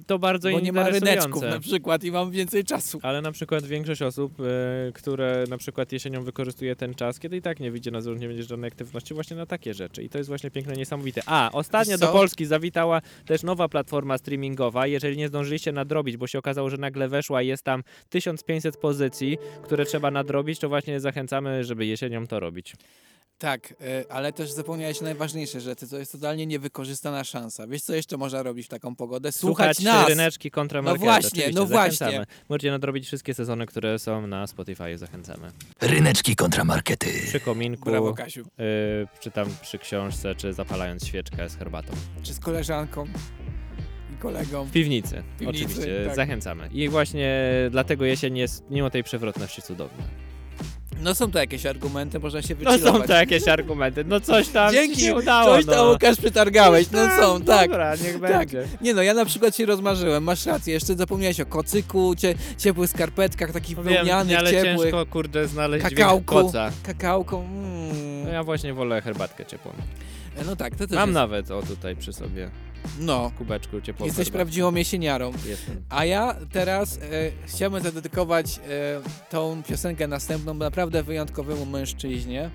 [0.06, 1.50] To bardzo Bo nie ma ryneczków interesujące.
[1.50, 3.00] na przykład i mam więcej czasu.
[3.02, 7.42] Ale na przykład większość osób, e, które na przykład jesienią wykorzystuje ten czas, kiedy i
[7.42, 10.02] tak nie wyjdzie na zewnątrz, nie będzie żadnej aktywności, właśnie na takie rzeczy.
[10.02, 11.20] I to jest właśnie piękne, niesamowite.
[11.26, 12.08] A, ostatnio do?
[12.08, 14.86] Polski zawitała też nowa platforma streamingowa.
[14.86, 19.38] Jeżeli nie zdążyliście nadrobić, bo się okazało, że nagle weszła i jest tam 1500 pozycji,
[19.62, 22.74] które trzeba nadrobić, to właśnie zachęcamy, żeby jesienią to robić.
[23.40, 27.66] Tak, y, ale też zapomniałeś najważniejsze rzeczy, to jest totalnie niewykorzystana szansa.
[27.66, 29.32] Wiesz, co jeszcze można robić w taką pogodę?
[29.32, 30.08] Słuchać, Słuchać nas!
[30.08, 31.04] ryneczki kontra No markety.
[31.04, 31.96] właśnie, Oczywiście, no właśnie.
[31.96, 32.26] zachęcamy.
[32.48, 35.50] Możecie nadrobić wszystkie sezony, które są na Spotify, zachęcamy.
[35.80, 37.06] Ryneczki kontramarkety.
[37.28, 38.40] Przy kominku, Brawo, Kasiu.
[38.40, 38.44] y,
[39.20, 41.92] czy tam przy książce, czy zapalając świeczkę z herbatą.
[42.22, 43.06] Czy z koleżanką
[44.14, 44.64] i kolegą.
[44.64, 46.16] W piwnicy, piwnicy, oczywiście, tak.
[46.16, 46.68] zachęcamy.
[46.72, 50.04] I właśnie dlatego jesień jest, mimo tej przewrotności, cudowna.
[51.00, 53.02] No są to jakieś argumenty, można się No wychillować.
[53.02, 55.90] są to jakieś argumenty, no coś tam Dzięki, ci się udało, coś tam no.
[55.92, 57.70] Łukasz przytargałeś, no są, tak.
[57.70, 58.20] Dobra, niech tak.
[58.20, 58.68] będzie.
[58.80, 62.90] Nie no, ja na przykład się rozmarzyłem, masz rację, jeszcze zapomniałeś o kocyku, cie, ciepłych
[62.90, 64.76] skarpetkach, takich No Wiem, wełnianych, ale ciepłych.
[64.82, 66.70] ciężko, kurde, znaleźć dźwięk kakałku, koca.
[66.82, 68.24] kakałką, mm.
[68.24, 69.72] No ja właśnie wolę herbatkę ciepłą.
[70.46, 71.14] No tak, to też Mam jest...
[71.14, 72.50] nawet, o tutaj przy sobie,
[72.98, 73.30] No.
[73.38, 75.32] kubeczku ciepłą Jesteś prawdziwą jesieniarą.
[75.46, 75.82] Jestem.
[75.88, 77.00] A ja teraz e,
[77.46, 78.60] chciałbym zadedykować e,
[79.30, 82.50] tą piosenkę następną naprawdę wyjątkowemu mężczyźnie,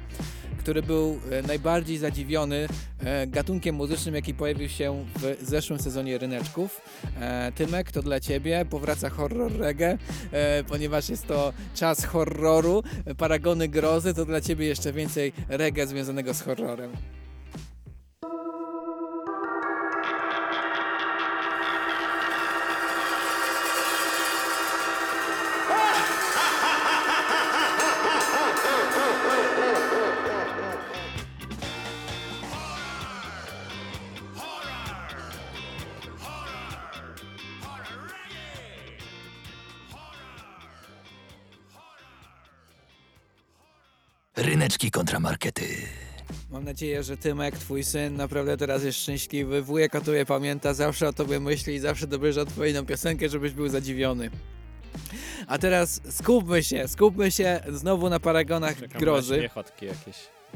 [0.59, 2.67] który był e, najbardziej zadziwiony
[2.99, 6.81] e, gatunkiem muzycznym, jaki pojawił się w zeszłym sezonie Ryneczków.
[7.19, 9.97] E, Tymek, to dla Ciebie, powraca horror reggae,
[10.31, 12.83] e, ponieważ jest to czas horroru,
[13.17, 16.91] paragony grozy, to dla Ciebie jeszcze więcej reggae związanego z horrorem.
[44.45, 45.63] Ryneczki kontramarkety.
[46.51, 49.61] Mam nadzieję, że Tymek, twój syn, naprawdę teraz jest szczęśliwy.
[49.61, 53.67] Wujek o tobie pamięta, zawsze o tobie myśli i zawsze dobierze odpowiednią piosenkę, żebyś był
[53.69, 54.29] zadziwiony.
[55.47, 59.35] A teraz skupmy się, skupmy się znowu na paragonach Czekam grozy.
[59.35, 60.15] śmiechotki jakieś.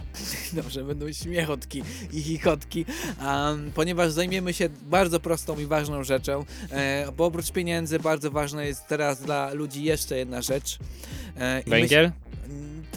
[0.54, 2.86] Dobrze, będą śmiechotki i chichotki,
[3.26, 8.64] um, ponieważ zajmiemy się bardzo prostą i ważną rzeczą, e, bo oprócz pieniędzy bardzo ważna
[8.64, 10.78] jest teraz dla ludzi jeszcze jedna rzecz.
[11.38, 12.06] E, i Węgiel?
[12.06, 12.29] myśl-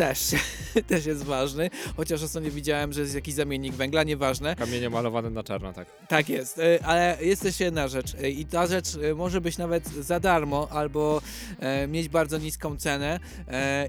[0.02, 0.30] Też,
[0.88, 4.56] też jest ważny, chociaż ostatnio widziałem, że jest jakiś zamiennik węgla, nieważne.
[4.56, 5.88] Kamienie malowane na czarno, tak.
[6.08, 9.58] Tak jest, e, ale jest też jedna rzecz e, i ta rzecz e, może być
[9.58, 11.20] nawet za darmo albo
[11.88, 13.20] mieć bardzo niską cenę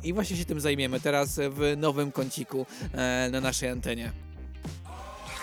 [0.04, 2.66] i właśnie się tym zajmiemy teraz w nowym kąciku
[3.32, 4.12] na naszej antenie.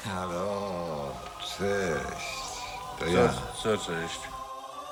[0.04, 2.26] Halo, cześć.
[2.98, 3.34] To Co- ja.
[3.62, 4.20] Co cześć?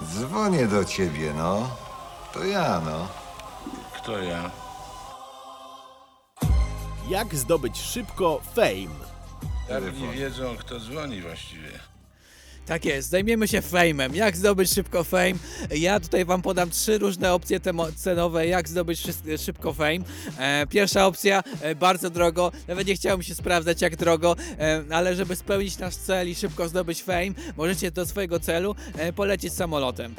[0.04, 1.76] Dzwonię do ciebie, no.
[2.34, 3.08] To ja, no.
[3.96, 4.50] Kto ja?
[7.10, 9.08] Jak zdobyć szybko fame?
[9.70, 11.70] Jak nie wiedzą, kto dzwoni właściwie.
[12.66, 14.14] Tak jest, zajmiemy się fame'em.
[14.14, 15.34] Jak zdobyć szybko fame?
[15.70, 17.60] Ja tutaj wam podam trzy różne opcje
[17.96, 19.02] cenowe, jak zdobyć
[19.44, 19.98] szybko fame.
[20.38, 25.16] E, pierwsza opcja, e, bardzo drogo, nawet nie chciałem się sprawdzać jak drogo, e, ale
[25.16, 28.74] żeby spełnić nasz cel i szybko zdobyć fame, możecie do swojego celu
[29.16, 30.14] polecieć samolotem.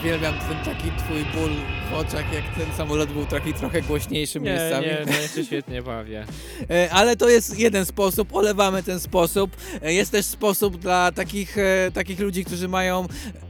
[0.00, 1.50] Uwielbiam ten taki twój ból
[1.90, 4.86] w oczach, jak ten samolot był taki trochę głośniejszy Nie, miejscami.
[4.86, 6.24] nie, no ja się świetnie bawię.
[6.70, 9.56] E, Ale to jest jeden sposób, olewamy ten sposób.
[9.82, 13.06] E, Jest też sposób dla takich, e, takich ludzi, którzy mają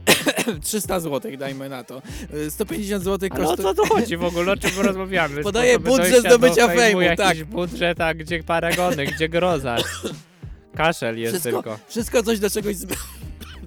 [0.63, 2.01] 300 zł, dajmy na to.
[2.47, 3.75] E, 150 zł Ale o kosztuje.
[3.75, 4.51] co tu chodzi w ogóle?
[4.51, 5.43] O czym rozmawiamy?
[5.43, 7.43] Podaję Sposoby budżet do fejmu, fejmu, tak.
[7.45, 9.77] budżet, a gdzie paragony, gdzie groza.
[10.75, 11.79] Kaszel jest Wszystko, tylko.
[11.87, 12.87] wszystko coś do czegoś zm...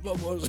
[0.04, 0.46] Bo może.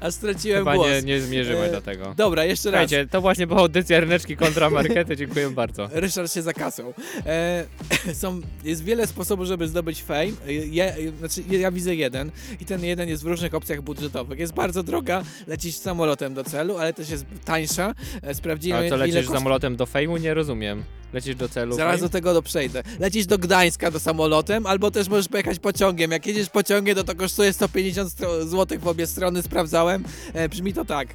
[0.00, 0.88] Aż straciłem Chyba głos.
[0.88, 2.14] nie, nie zmierzymy E, do tego.
[2.16, 2.80] Dobra, jeszcze raz.
[2.90, 5.88] Słuchajcie, to właśnie była audycja Ryneczki kontra Markety, dziękuję bardzo.
[5.92, 6.94] Ryszard się zakasał.
[7.26, 7.64] E,
[8.14, 10.20] są, jest wiele sposobów, żeby zdobyć fame.
[10.46, 14.38] E, Ja, e, znaczy, ja widzę jeden i ten jeden jest w różnych opcjach budżetowych.
[14.38, 17.94] Jest bardzo droga, lecisz samolotem do celu, ale też jest tańsza.
[18.32, 20.16] Sprawdziłem, A co, ile lecisz koszt- samolotem do fejmu?
[20.16, 20.84] Nie rozumiem.
[21.12, 22.82] Lecisz do celu Zaraz do tego do przejdę.
[23.00, 26.10] Lecisz do Gdańska do samolotem, albo też możesz pojechać pociągiem.
[26.10, 28.10] Jak jedziesz pociągiem, to to kosztuje 150
[28.44, 30.04] zł w obie strony, sprawdzałem.
[30.32, 31.08] E, brzmi to tak.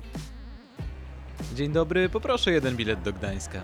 [1.55, 3.61] Dzień dobry, poproszę jeden bilet do Gdańska.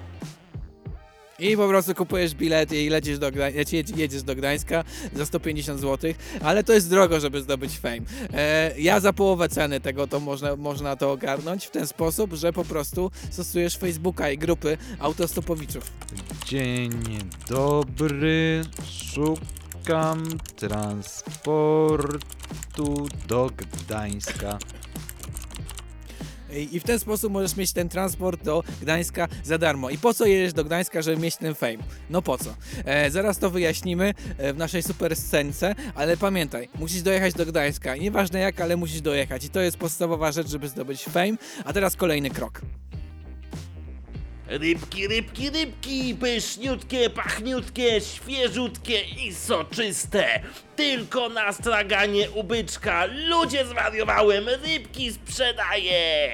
[1.44, 3.62] I po prostu kupujesz bilet i lecisz do Gdańska,
[3.96, 8.02] jedziesz do Gdańska za 150 zł, ale to jest drogo, żeby zdobyć fame.
[8.34, 12.54] E, ja za połowę ceny tego to można, można to ogarnąć w ten sposób, że
[12.54, 15.92] po prostu stosujesz Facebooka i grupy autostopowiczów.
[16.46, 16.92] Dzień
[17.50, 18.62] dobry,
[19.14, 20.24] szukam
[20.56, 22.18] transportu
[23.28, 24.60] do Gdańska.
[26.62, 29.90] I w ten sposób możesz mieć ten transport do Gdańska za darmo.
[29.90, 31.78] I po co jedziesz do Gdańska, żeby mieć ten fame?
[32.10, 32.56] No po co?
[32.86, 37.96] E, zaraz to wyjaśnimy e, w naszej super scence, ale pamiętaj, musisz dojechać do Gdańska.
[37.96, 39.46] Nieważne jak, ale musisz dojechać.
[39.46, 41.38] I to jest podstawowa rzecz, żeby zdobyć fame.
[41.66, 42.62] A teraz kolejny krok.
[44.58, 50.42] Rybki, rybki, rybki, pyszniutkie, pachniutkie, świeżutkie i soczyste.
[50.76, 53.06] Tylko na straganie ubyczka.
[53.06, 56.30] Ludzie zwariowałem, rybki sprzedaję.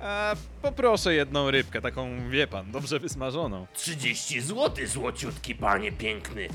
[0.00, 3.66] A poproszę jedną rybkę, taką, wie pan, dobrze wysmażoną.
[3.74, 6.48] 30 zł, złociutki panie piękny.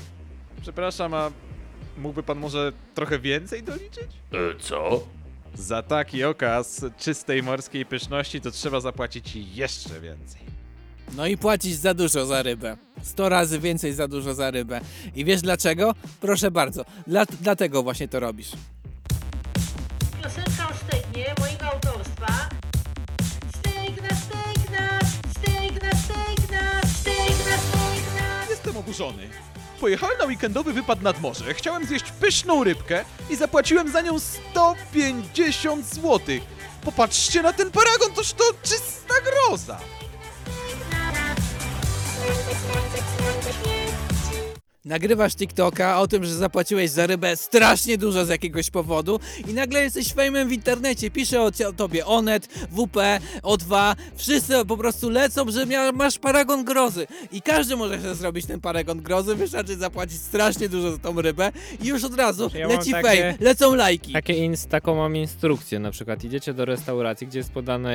[0.62, 1.30] Przepraszam, a
[1.98, 4.10] mógłby pan może trochę więcej doliczyć?
[4.32, 5.06] E, co?
[5.54, 10.40] Za taki okaz czystej morskiej pyszności to trzeba zapłacić jeszcze więcej.
[11.14, 12.76] No i płacisz za dużo za rybę.
[13.02, 14.80] 100 razy więcej za dużo za rybę.
[15.14, 15.94] I wiesz dlaczego?
[16.20, 16.84] Proszę bardzo.
[17.06, 18.50] Dla, dlatego właśnie to robisz.
[20.22, 22.48] Piosenka o stegnie mojego autorstwa.
[23.58, 24.98] Stegna, stegna,
[25.30, 25.90] stegna,
[27.00, 28.50] stegna, stegna.
[28.50, 29.28] Jestem oburzony.
[29.80, 35.86] Pojechałem na weekendowy wypad nad morze, chciałem zjeść pyszną rybkę i zapłaciłem za nią 150
[35.86, 36.20] zł.
[36.84, 39.78] Popatrzcie na ten paragon, toż to czysta groza.
[42.26, 44.15] English music, English music.
[44.86, 49.82] Nagrywasz TikToka o tym, że zapłaciłeś za rybę strasznie dużo z jakiegoś powodu i nagle
[49.82, 51.10] jesteś fejmem w internecie.
[51.10, 52.96] Pisze o, tobie Onet, WP,
[53.42, 57.06] O2, wszyscy po prostu lecą, że masz paragon grozy.
[57.32, 61.52] I każdy może sobie zrobić ten paragon grozy, wystarczy zapłacić strasznie dużo za tą rybę
[61.82, 64.12] i już od razu Ja leci takie- fame, lecą lajki.
[64.12, 67.90] Takie ins, taką mam instrukcję, na przykład idziecie do restauracji, gdzie jest podana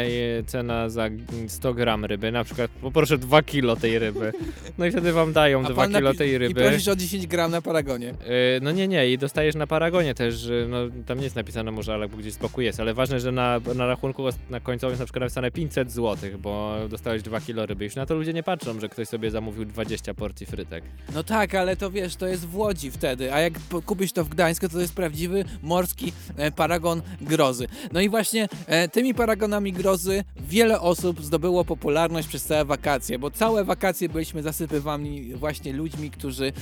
[0.48, 1.10] cena za
[1.48, 4.34] 100 gram ryby, na przykład poproszę 2 kilo tej ryby.
[4.78, 6.81] No i wtedy wam dają A 2 pan kilo tej ryby.
[6.88, 8.08] O 10 gram na Paragonie.
[8.08, 8.16] Yy,
[8.62, 12.10] no nie, nie, i dostajesz na Paragonie też, no, tam nie jest napisane może, ale
[12.10, 15.52] gdzieś spokój jest, ale ważne, że na, na rachunku na końcowym jest na przykład napisane
[15.52, 17.84] 500 zł, bo dostałeś 2 kilo ryby.
[17.84, 20.84] Już na to ludzie nie patrzą, że ktoś sobie zamówił 20 porcji frytek.
[21.14, 23.54] No tak, ale to wiesz, to jest w Łodzi wtedy, a jak
[23.86, 27.68] kupisz to w Gdańsku, to jest prawdziwy morski e, paragon grozy.
[27.92, 33.32] No i właśnie e, tymi paragonami grozy wiele osób zdobyło popularność przez całe wakacje, bo
[33.32, 36.54] całe wakacje byliśmy zasypywani właśnie ludźmi, którzy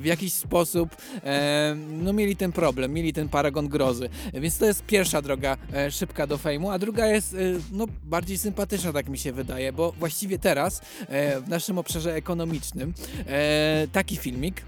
[0.00, 4.08] w jakiś sposób e, no mieli ten problem, mieli ten paragon grozy.
[4.32, 7.36] E, Więc to jest pierwsza droga e, szybka do fejmu, a druga jest e,
[7.72, 12.94] no bardziej sympatyczna, tak mi się wydaje, bo właściwie teraz e, w naszym obszarze ekonomicznym
[13.26, 14.62] e, taki filmik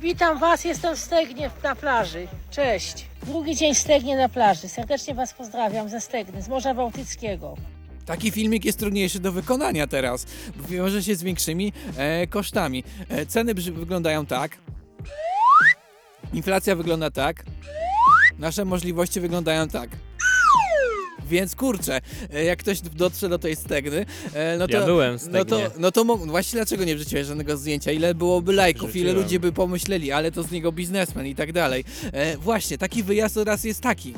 [0.00, 2.26] Witam Was, jestem w Stegnie na plaży.
[2.50, 3.06] Cześć.
[3.26, 4.68] Drugi dzień Stegnie na plaży.
[4.68, 7.56] Serdecznie Was pozdrawiam ze Stegny, z Morza Bałtyckiego.
[8.06, 10.26] Taki filmik jest trudniejszy do wykonania teraz,
[10.56, 12.84] bo wiąże się z większymi e, kosztami.
[13.08, 14.58] E, ceny wyglądają tak.
[16.32, 17.44] Inflacja wygląda tak.
[18.38, 19.90] Nasze możliwości wyglądają tak.
[21.28, 22.00] Więc kurczę,
[22.32, 24.76] e, jak ktoś dotrze do tej stegny, e, no to.
[24.76, 25.80] Ja byłem w no to, Stegnie.
[25.80, 27.92] no to mo- właśnie dlaczego nie wrzuciłeś żadnego zdjęcia?
[27.92, 31.84] Ile byłoby lajków, ile ludzie by pomyśleli, ale to z niego biznesmen i tak dalej.
[32.12, 34.14] E, właśnie, taki wyjazd teraz jest taki.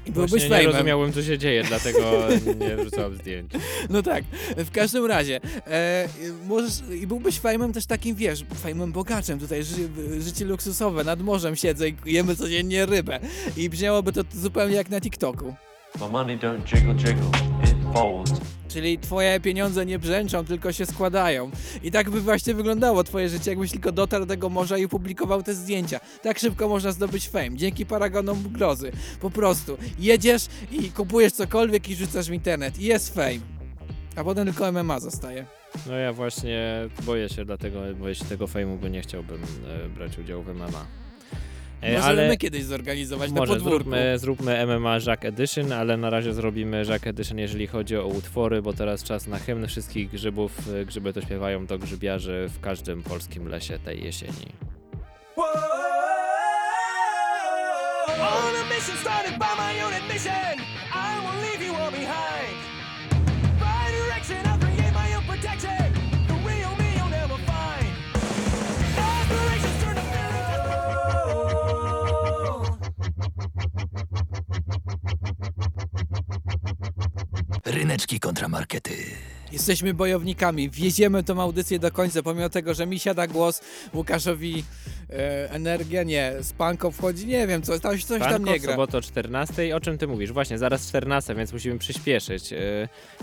[0.05, 0.71] I byłbyś Właśnie nie fejmem.
[0.73, 1.99] rozumiałem, co się dzieje, dlatego
[2.59, 3.51] nie wrzucałem zdjęć.
[3.89, 4.23] No tak,
[4.57, 6.07] w każdym razie, e,
[6.47, 11.55] możesz, i byłbyś fejmem też takim, wiesz, fejmem bogaczem, tutaj ży, życie luksusowe, nad morzem
[11.55, 13.19] siedzę i jemy codziennie rybę.
[13.57, 15.55] I brzmiałoby to zupełnie jak na TikToku.
[15.99, 17.29] My money don't jiggle jiggle,
[17.63, 18.31] it folds.
[18.67, 21.51] Czyli twoje pieniądze nie brzęczą, tylko się składają.
[21.83, 25.43] I tak by właśnie wyglądało twoje życie, jakbyś tylko dotarł do tego morza i publikował
[25.43, 25.99] te zdjęcia.
[26.21, 28.91] Tak szybko można zdobyć fame, dzięki paragonom grozy.
[29.21, 32.79] Po prostu jedziesz i kupujesz cokolwiek i rzucasz w internet.
[32.79, 33.54] I jest fame.
[34.15, 35.45] A potem tylko MMA zostaje.
[35.87, 36.61] No ja właśnie
[37.03, 39.41] boję się dlatego, boję się tego fejmu, bo nie chciałbym
[39.85, 40.85] e, brać udziału w MMA.
[41.81, 43.77] E, Możemy my kiedyś zorganizować na Może podwórku.
[43.79, 48.61] zróbmy, zróbmy MMA Jack Edition, ale na razie zrobimy Jack Edition, jeżeli chodzi o utwory,
[48.61, 50.51] bo teraz czas na hymn wszystkich grzybów.
[50.81, 54.51] E, Grzyby to śpiewają do grzybiarzy w każdym polskim lesie tej jesieni.
[58.19, 60.65] On a mission started by my own admission,
[77.65, 78.93] Ryneczki kontramarkety.
[79.51, 83.61] Jesteśmy bojownikami, wieziemy tą audycję do końca, pomimo tego, że mi siada głos,
[83.93, 84.63] Łukaszowi
[85.09, 88.71] e, energia, nie, Spanko wchodzi, nie wiem, co, coś, coś tam nie gra.
[88.71, 89.75] sobotę o 14.
[89.75, 90.31] O czym ty mówisz?
[90.31, 92.51] Właśnie, zaraz 14, więc musimy przyspieszyć.
[92.51, 92.59] Yy,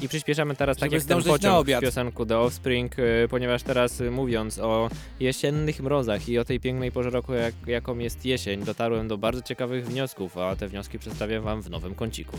[0.03, 1.81] I przyspieszamy teraz tak Żeby jak ten zdążyć na pociąg w obiad.
[1.81, 6.93] piosenku The Offspring, yy, ponieważ teraz yy, mówiąc o jesiennych mrozach i o tej pięknej
[6.93, 11.41] porze roku, jak, jaką jest jesień, dotarłem do bardzo ciekawych wniosków, a te wnioski przedstawię
[11.41, 12.37] wam w nowym kąciku.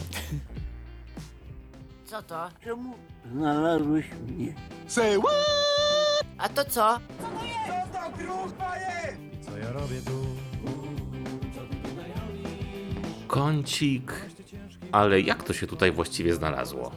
[2.05, 2.49] Co to?
[2.63, 2.93] Czemu
[3.31, 4.53] znalazłeś mnie?
[4.87, 5.33] Say what?
[6.37, 6.99] A to co?
[9.63, 10.25] Ja robię tu?
[13.27, 14.13] Kącik.
[14.91, 16.91] Ale jak to się tutaj właściwie znalazło?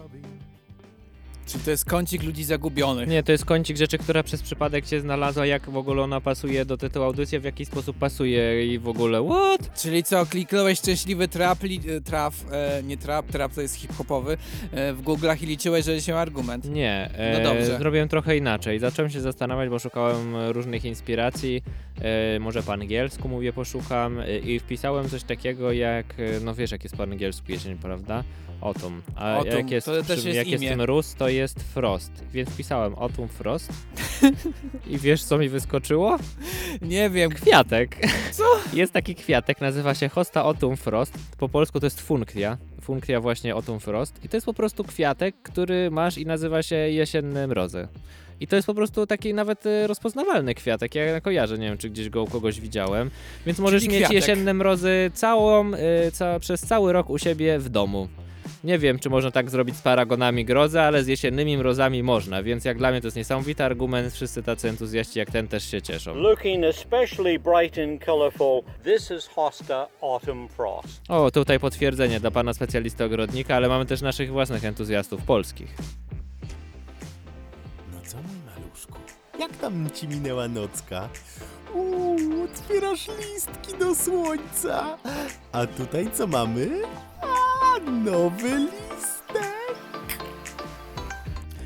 [1.46, 3.08] Czy to jest kącik ludzi zagubionych?
[3.08, 6.64] Nie, to jest kącik rzeczy, która przez przypadek się znalazła, jak w ogóle ona pasuje
[6.64, 9.80] do tytułu audycji, w jaki sposób pasuje i w ogóle what?
[9.82, 14.36] Czyli co, kliknąłeś szczęśliwy trap, li, e, traf, e, nie trap, trap to jest hip-hopowy,
[14.72, 16.64] e, w Google'ach i liczyłeś, że się argument.
[16.64, 17.78] Nie, No e, dobrze.
[17.78, 18.78] zrobiłem trochę inaczej.
[18.78, 21.62] Zacząłem się zastanawiać, bo szukałem e, różnych inspiracji.
[22.00, 26.06] E, może po angielsku mówię, poszukam i wpisałem coś takiego jak,
[26.44, 28.24] no wiesz jak jest po angielsku jesień, prawda?
[28.60, 29.02] Autumn.
[29.16, 30.76] A Autumn, jak jest, to też jest jak imię.
[30.76, 32.12] mróz, to jest frost.
[32.32, 33.72] Więc wpisałem autumn frost.
[34.90, 36.18] I wiesz co mi wyskoczyło?
[36.82, 37.30] Nie wiem.
[37.30, 37.96] Kwiatek.
[38.32, 38.44] Co?
[38.74, 41.18] Jest taki kwiatek, nazywa się Hosta Autumn Frost.
[41.38, 42.58] Po polsku to jest funkria.
[42.82, 44.24] Funkria właśnie Autumn Frost.
[44.24, 47.88] I to jest po prostu kwiatek, który masz i nazywa się jesienne mrozy.
[48.40, 50.94] I to jest po prostu taki nawet e, rozpoznawalny kwiatek.
[50.94, 53.10] Ja kojarzę, nie wiem, czy gdzieś go u kogoś widziałem.
[53.46, 54.14] Więc możesz Czyli mieć kwiatek.
[54.14, 58.08] jesienne mrozy całą, e, ca przez cały rok u siebie w domu.
[58.66, 62.64] Nie wiem, czy można tak zrobić z paragonami grozy, ale z jesiennymi mrozami można, więc
[62.64, 64.12] jak dla mnie to jest niesamowity argument.
[64.14, 66.14] Wszyscy tacy entuzjaści jak ten też się cieszą.
[66.14, 71.00] Looking especially bright and colorful, this is Hosta Autumn Frost.
[71.08, 75.74] O, tutaj potwierdzenie dla pana specjalisty ogrodnika, ale mamy też naszych własnych entuzjastów polskich.
[77.92, 78.98] No co mój maluszku?
[79.38, 81.08] Jak tam ci minęła nocka?
[81.74, 84.98] Uuu, otwierasz listki do słońca.
[85.52, 86.68] A tutaj co mamy?
[88.04, 89.76] Nowy listek.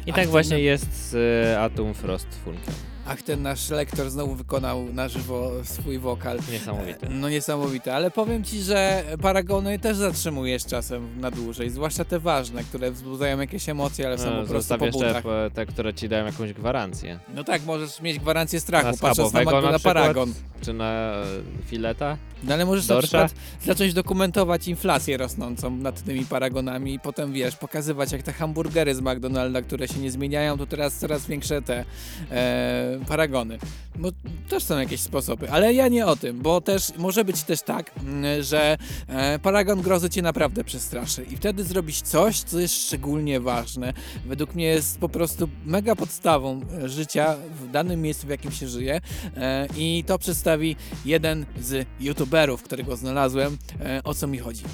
[0.06, 2.89] I tak właśnie jest z e, Atom Frost Funkiem.
[3.12, 6.38] Ach, ten nasz lektor znowu wykonał na żywo swój wokal.
[6.52, 7.06] Niesamowity.
[7.10, 12.64] No niesamowite, ale powiem ci, że paragony też zatrzymujesz czasem na dłużej, zwłaszcza te ważne,
[12.64, 15.22] które wzbudzają jakieś emocje, ale są No, po prostu po butach.
[15.22, 17.18] po- te, które ci dają jakąś gwarancję.
[17.34, 20.34] No tak, możesz mieć gwarancję strachu, Na patrząc na, na na paragon.
[20.62, 21.24] Czy na e,
[21.66, 22.16] fileta?
[22.44, 23.18] No ale możesz Dorsza?
[23.18, 28.32] na przykład zacząć dokumentować inflację rosnącą nad tymi paragonami i potem, wiesz, pokazywać jak te
[28.32, 31.84] hamburgery z McDonalda, które się nie zmieniają, to teraz coraz większe te
[32.30, 33.58] e, paragony.
[33.96, 34.08] Bo
[34.48, 37.90] też są jakieś sposoby, ale ja nie o tym, bo też może być też tak,
[37.98, 38.78] mm, że
[39.08, 43.92] e, paragon grozy cię naprawdę przestraszy i wtedy zrobić coś, co jest szczególnie ważne.
[44.26, 48.68] Według mnie jest po prostu mega podstawą e, życia w danym miejscu, w jakim się
[48.68, 49.00] żyje
[49.36, 53.58] e, i to przedstawi jeden z youtuberów, którego znalazłem,
[54.04, 54.64] o co mi chodzi.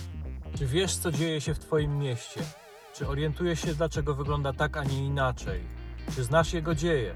[0.59, 2.41] Czy wiesz, co dzieje się w Twoim mieście?
[2.95, 5.61] Czy orientujesz się, dlaczego wygląda tak, a nie inaczej?
[6.15, 7.15] Czy znasz jego dzieje?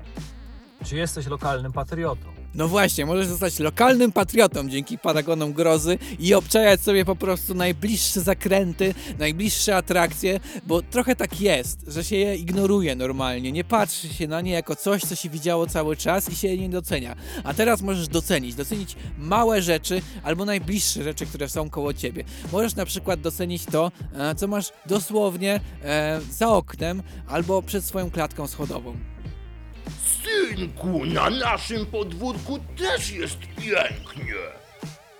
[0.84, 2.40] Czy jesteś lokalnym patriotą?
[2.54, 8.20] No właśnie, możesz zostać lokalnym patriotą dzięki Paragonom Grozy i obczajać sobie po prostu najbliższe
[8.20, 14.28] zakręty, najbliższe atrakcje, bo trochę tak jest, że się je ignoruje normalnie, nie patrzy się
[14.28, 17.16] na nie jako coś, co się widziało cały czas i się je nie docenia.
[17.44, 22.24] A teraz możesz docenić, docenić małe rzeczy albo najbliższe rzeczy, które są koło ciebie.
[22.52, 28.10] Możesz na przykład docenić to, e, co masz dosłownie e, za oknem albo przed swoją
[28.10, 28.96] klatką schodową.
[30.56, 34.34] Synku, na naszym podwórku też jest pięknie.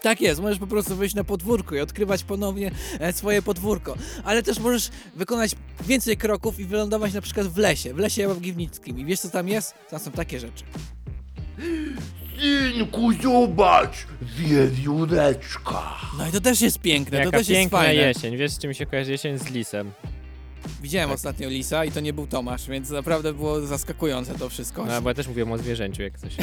[0.03, 2.70] Tak jest, możesz po prostu wyjść na podwórko i odkrywać ponownie
[3.01, 5.51] e, swoje podwórko, ale też możesz wykonać
[5.87, 9.49] więcej kroków i wylądować na przykład w lesie, w lesie łagiwnickim i wiesz co tam
[9.49, 9.74] jest?
[9.91, 10.64] Tam są takie rzeczy.
[12.41, 15.83] Synku, zobacz, wiewióreczka.
[16.18, 17.95] No i to też jest piękne, Jaka to też jest piękna fajne.
[18.03, 18.37] jesień.
[18.37, 19.39] Wiesz, z czym mi się kojarzy jesień?
[19.39, 19.93] Z lisem.
[20.82, 24.86] Widziałem ostatnio lisa i to nie był Tomasz, więc naprawdę było zaskakujące to wszystko.
[24.86, 26.36] No, bo ja też mówiłem o zwierzęciu, jak coś.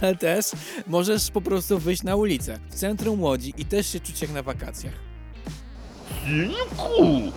[0.00, 0.46] ale też
[0.86, 4.42] możesz po prostu wyjść na ulicę w centrum Łodzi i też się czuć jak na
[4.42, 4.94] wakacjach.
[6.24, 7.32] Synku,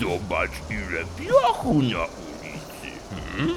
[0.00, 2.98] zobacz ile piachu na ulicy.
[3.36, 3.54] Hmm?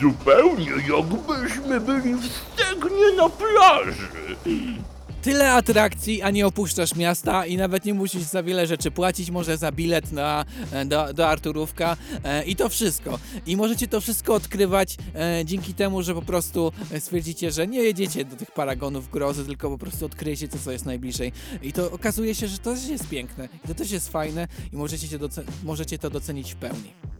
[0.00, 4.08] Zupełnie jakbyśmy byli w stegnie na plaży.
[5.26, 9.56] Tyle atrakcji, a nie opuszczasz miasta i nawet nie musisz za wiele rzeczy płacić, może
[9.56, 13.18] za bilet na, e, do, do Arturówka e, i to wszystko.
[13.46, 18.24] I możecie to wszystko odkrywać e, dzięki temu, że po prostu stwierdzicie, że nie jedziecie
[18.24, 21.32] do tych paragonów grozy, tylko po prostu odkryjecie to, co jest najbliżej.
[21.62, 25.18] I to okazuje się, że to też jest piękne, to też jest fajne i możecie,
[25.18, 27.15] doce- możecie to docenić w pełni.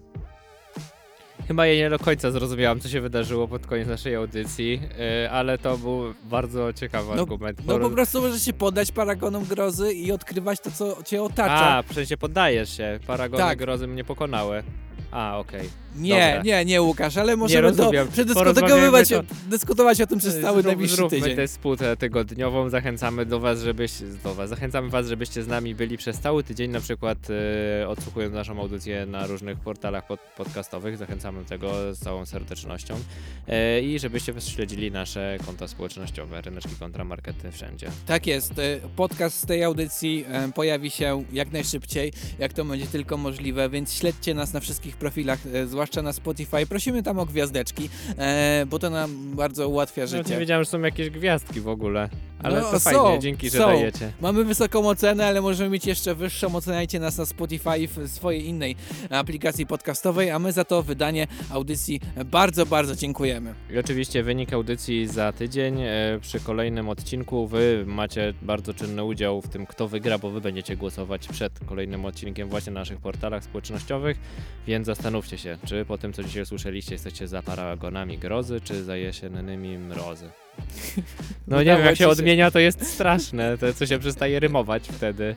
[1.48, 4.80] Chyba ja nie do końca zrozumiałam, co się wydarzyło pod koniec naszej audycji,
[5.22, 7.58] yy, ale to był bardzo ciekawy No, argument.
[7.66, 11.66] no po prostu możesz się poddać paragonom grozy i odkrywać to, co cię otacza.
[11.76, 12.98] A, w sensie poddajesz się.
[13.06, 13.58] Paragony Tak.
[13.58, 14.62] grozy mnie pokonały.
[15.10, 15.68] A, okej.
[15.98, 16.42] Nie, Dobra.
[16.42, 18.08] nie, nie Łukasz, ale możemy to rozumiem.
[18.08, 19.08] przedyskutować
[19.50, 21.36] dyskutować o tym przez cały Zrób- najbliższy zróbmy tydzień.
[21.36, 25.96] tę spółkę tygodniową, zachęcamy do was, żebyście, do was, zachęcamy was, żebyście z nami byli
[25.98, 27.18] przez cały tydzień, na przykład
[27.82, 32.94] e, odsłuchując naszą audycję na różnych portalach pod, podcastowych, zachęcamy do tego z całą serdecznością
[33.48, 37.86] e, i żebyście śledzili nasze konta społecznościowe, ryneczki kontra markety wszędzie.
[38.06, 38.58] Tak jest.
[38.58, 43.68] e, Podcast z tej audycji e, pojawi się jak najszybciej, jak to będzie tylko możliwe,
[43.68, 46.66] więc śledźcie nas na wszystkich profilach, e, zwłaszcza na Spotify.
[46.68, 50.38] Prosimy tam o gwiazdeczki, e, bo to nam bardzo ułatwia nie życie.
[50.38, 52.08] wiedziałem, że są jakieś gwiazdki w ogóle,
[52.42, 53.66] ale No, to są, fajnie, dzięki, że są.
[53.66, 54.12] dajecie.
[54.20, 56.54] Mamy wysoką ocenę, ale możemy mieć jeszcze wyższą.
[56.56, 58.76] Oceniajcie nas na Spotify w swojej innej
[59.10, 63.54] aplikacji podcastowej, a my za to wydanie audycji bardzo, bardzo dziękujemy.
[63.70, 65.80] I oczywiście wynik audycji za tydzień.
[65.80, 70.40] E, Przy kolejnym odcinku wy macie bardzo czynny udział w tym, kto wygra, bo wy
[70.40, 74.18] będziecie głosować przed kolejnym odcinkiem właśnie na naszych portalach społecznościowych,
[74.66, 78.96] więc zastanówcie się, czy po tym, co dzisiaj usłyszeliście, jesteście za paragonami grozy, czy za
[78.96, 80.30] jesiennymi mrozy.
[81.48, 83.58] No nie wiem, jak się odmienia, to jest straszne.
[83.58, 85.36] To co się przestaje rymować wtedy.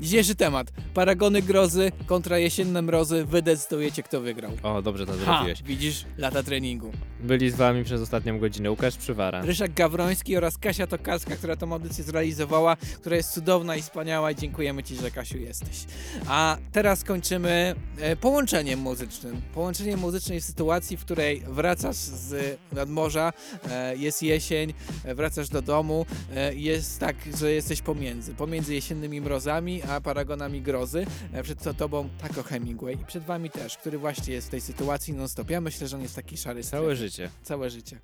[0.00, 0.72] Dzisiejszy temat.
[0.94, 3.24] Paragony grozy kontra jesienne mrozy.
[3.24, 4.50] Wy decydujecie, kto wygrał.
[4.62, 5.62] O, dobrze to Ha, zrobiłeś.
[5.62, 6.92] widzisz, lata treningu.
[7.20, 9.42] Byli z wami przez ostatnią godzinę Łukasz Przywara.
[9.42, 14.36] Ryszak Gawroński oraz Kasia Tokarska, która tą audycję zrealizowała, która jest cudowna i wspaniała i
[14.36, 15.84] dziękujemy Ci, że Kasiu jesteś.
[16.28, 19.40] A teraz kończymy e, połączeniem muzycznym.
[19.54, 23.32] Połączeniem muzycznym w sytuacji, w której wracasz z nadmorza,
[23.70, 24.74] e, jest jesień,
[25.04, 28.34] e, wracasz do domu, e, jest tak, że jesteś pomiędzy.
[28.34, 31.06] Pomiędzy jesiennymi mrozami, a paragonami grozy.
[31.32, 34.60] E, przed to tobą Taco Hemingway i przed wami też, który właśnie jest w tej
[34.60, 35.50] sytuacji non-stop.
[35.50, 37.30] Ja myślę, że on jest taki szary Całe życie.
[37.42, 38.00] Całe życie.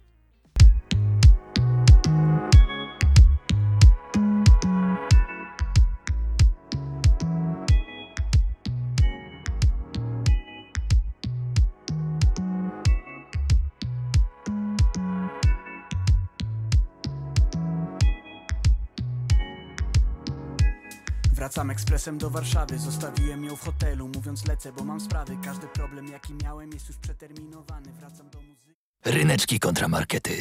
[21.53, 25.36] Wracam ekspresem do Warszawy, zostawiłem ją w hotelu Mówiąc lecę, bo mam sprawy.
[25.44, 27.92] Każdy problem jaki miałem jest już przeterminowany.
[27.92, 28.80] Wracam do muzyki.
[29.05, 30.32] Ryneczki kontramarkety.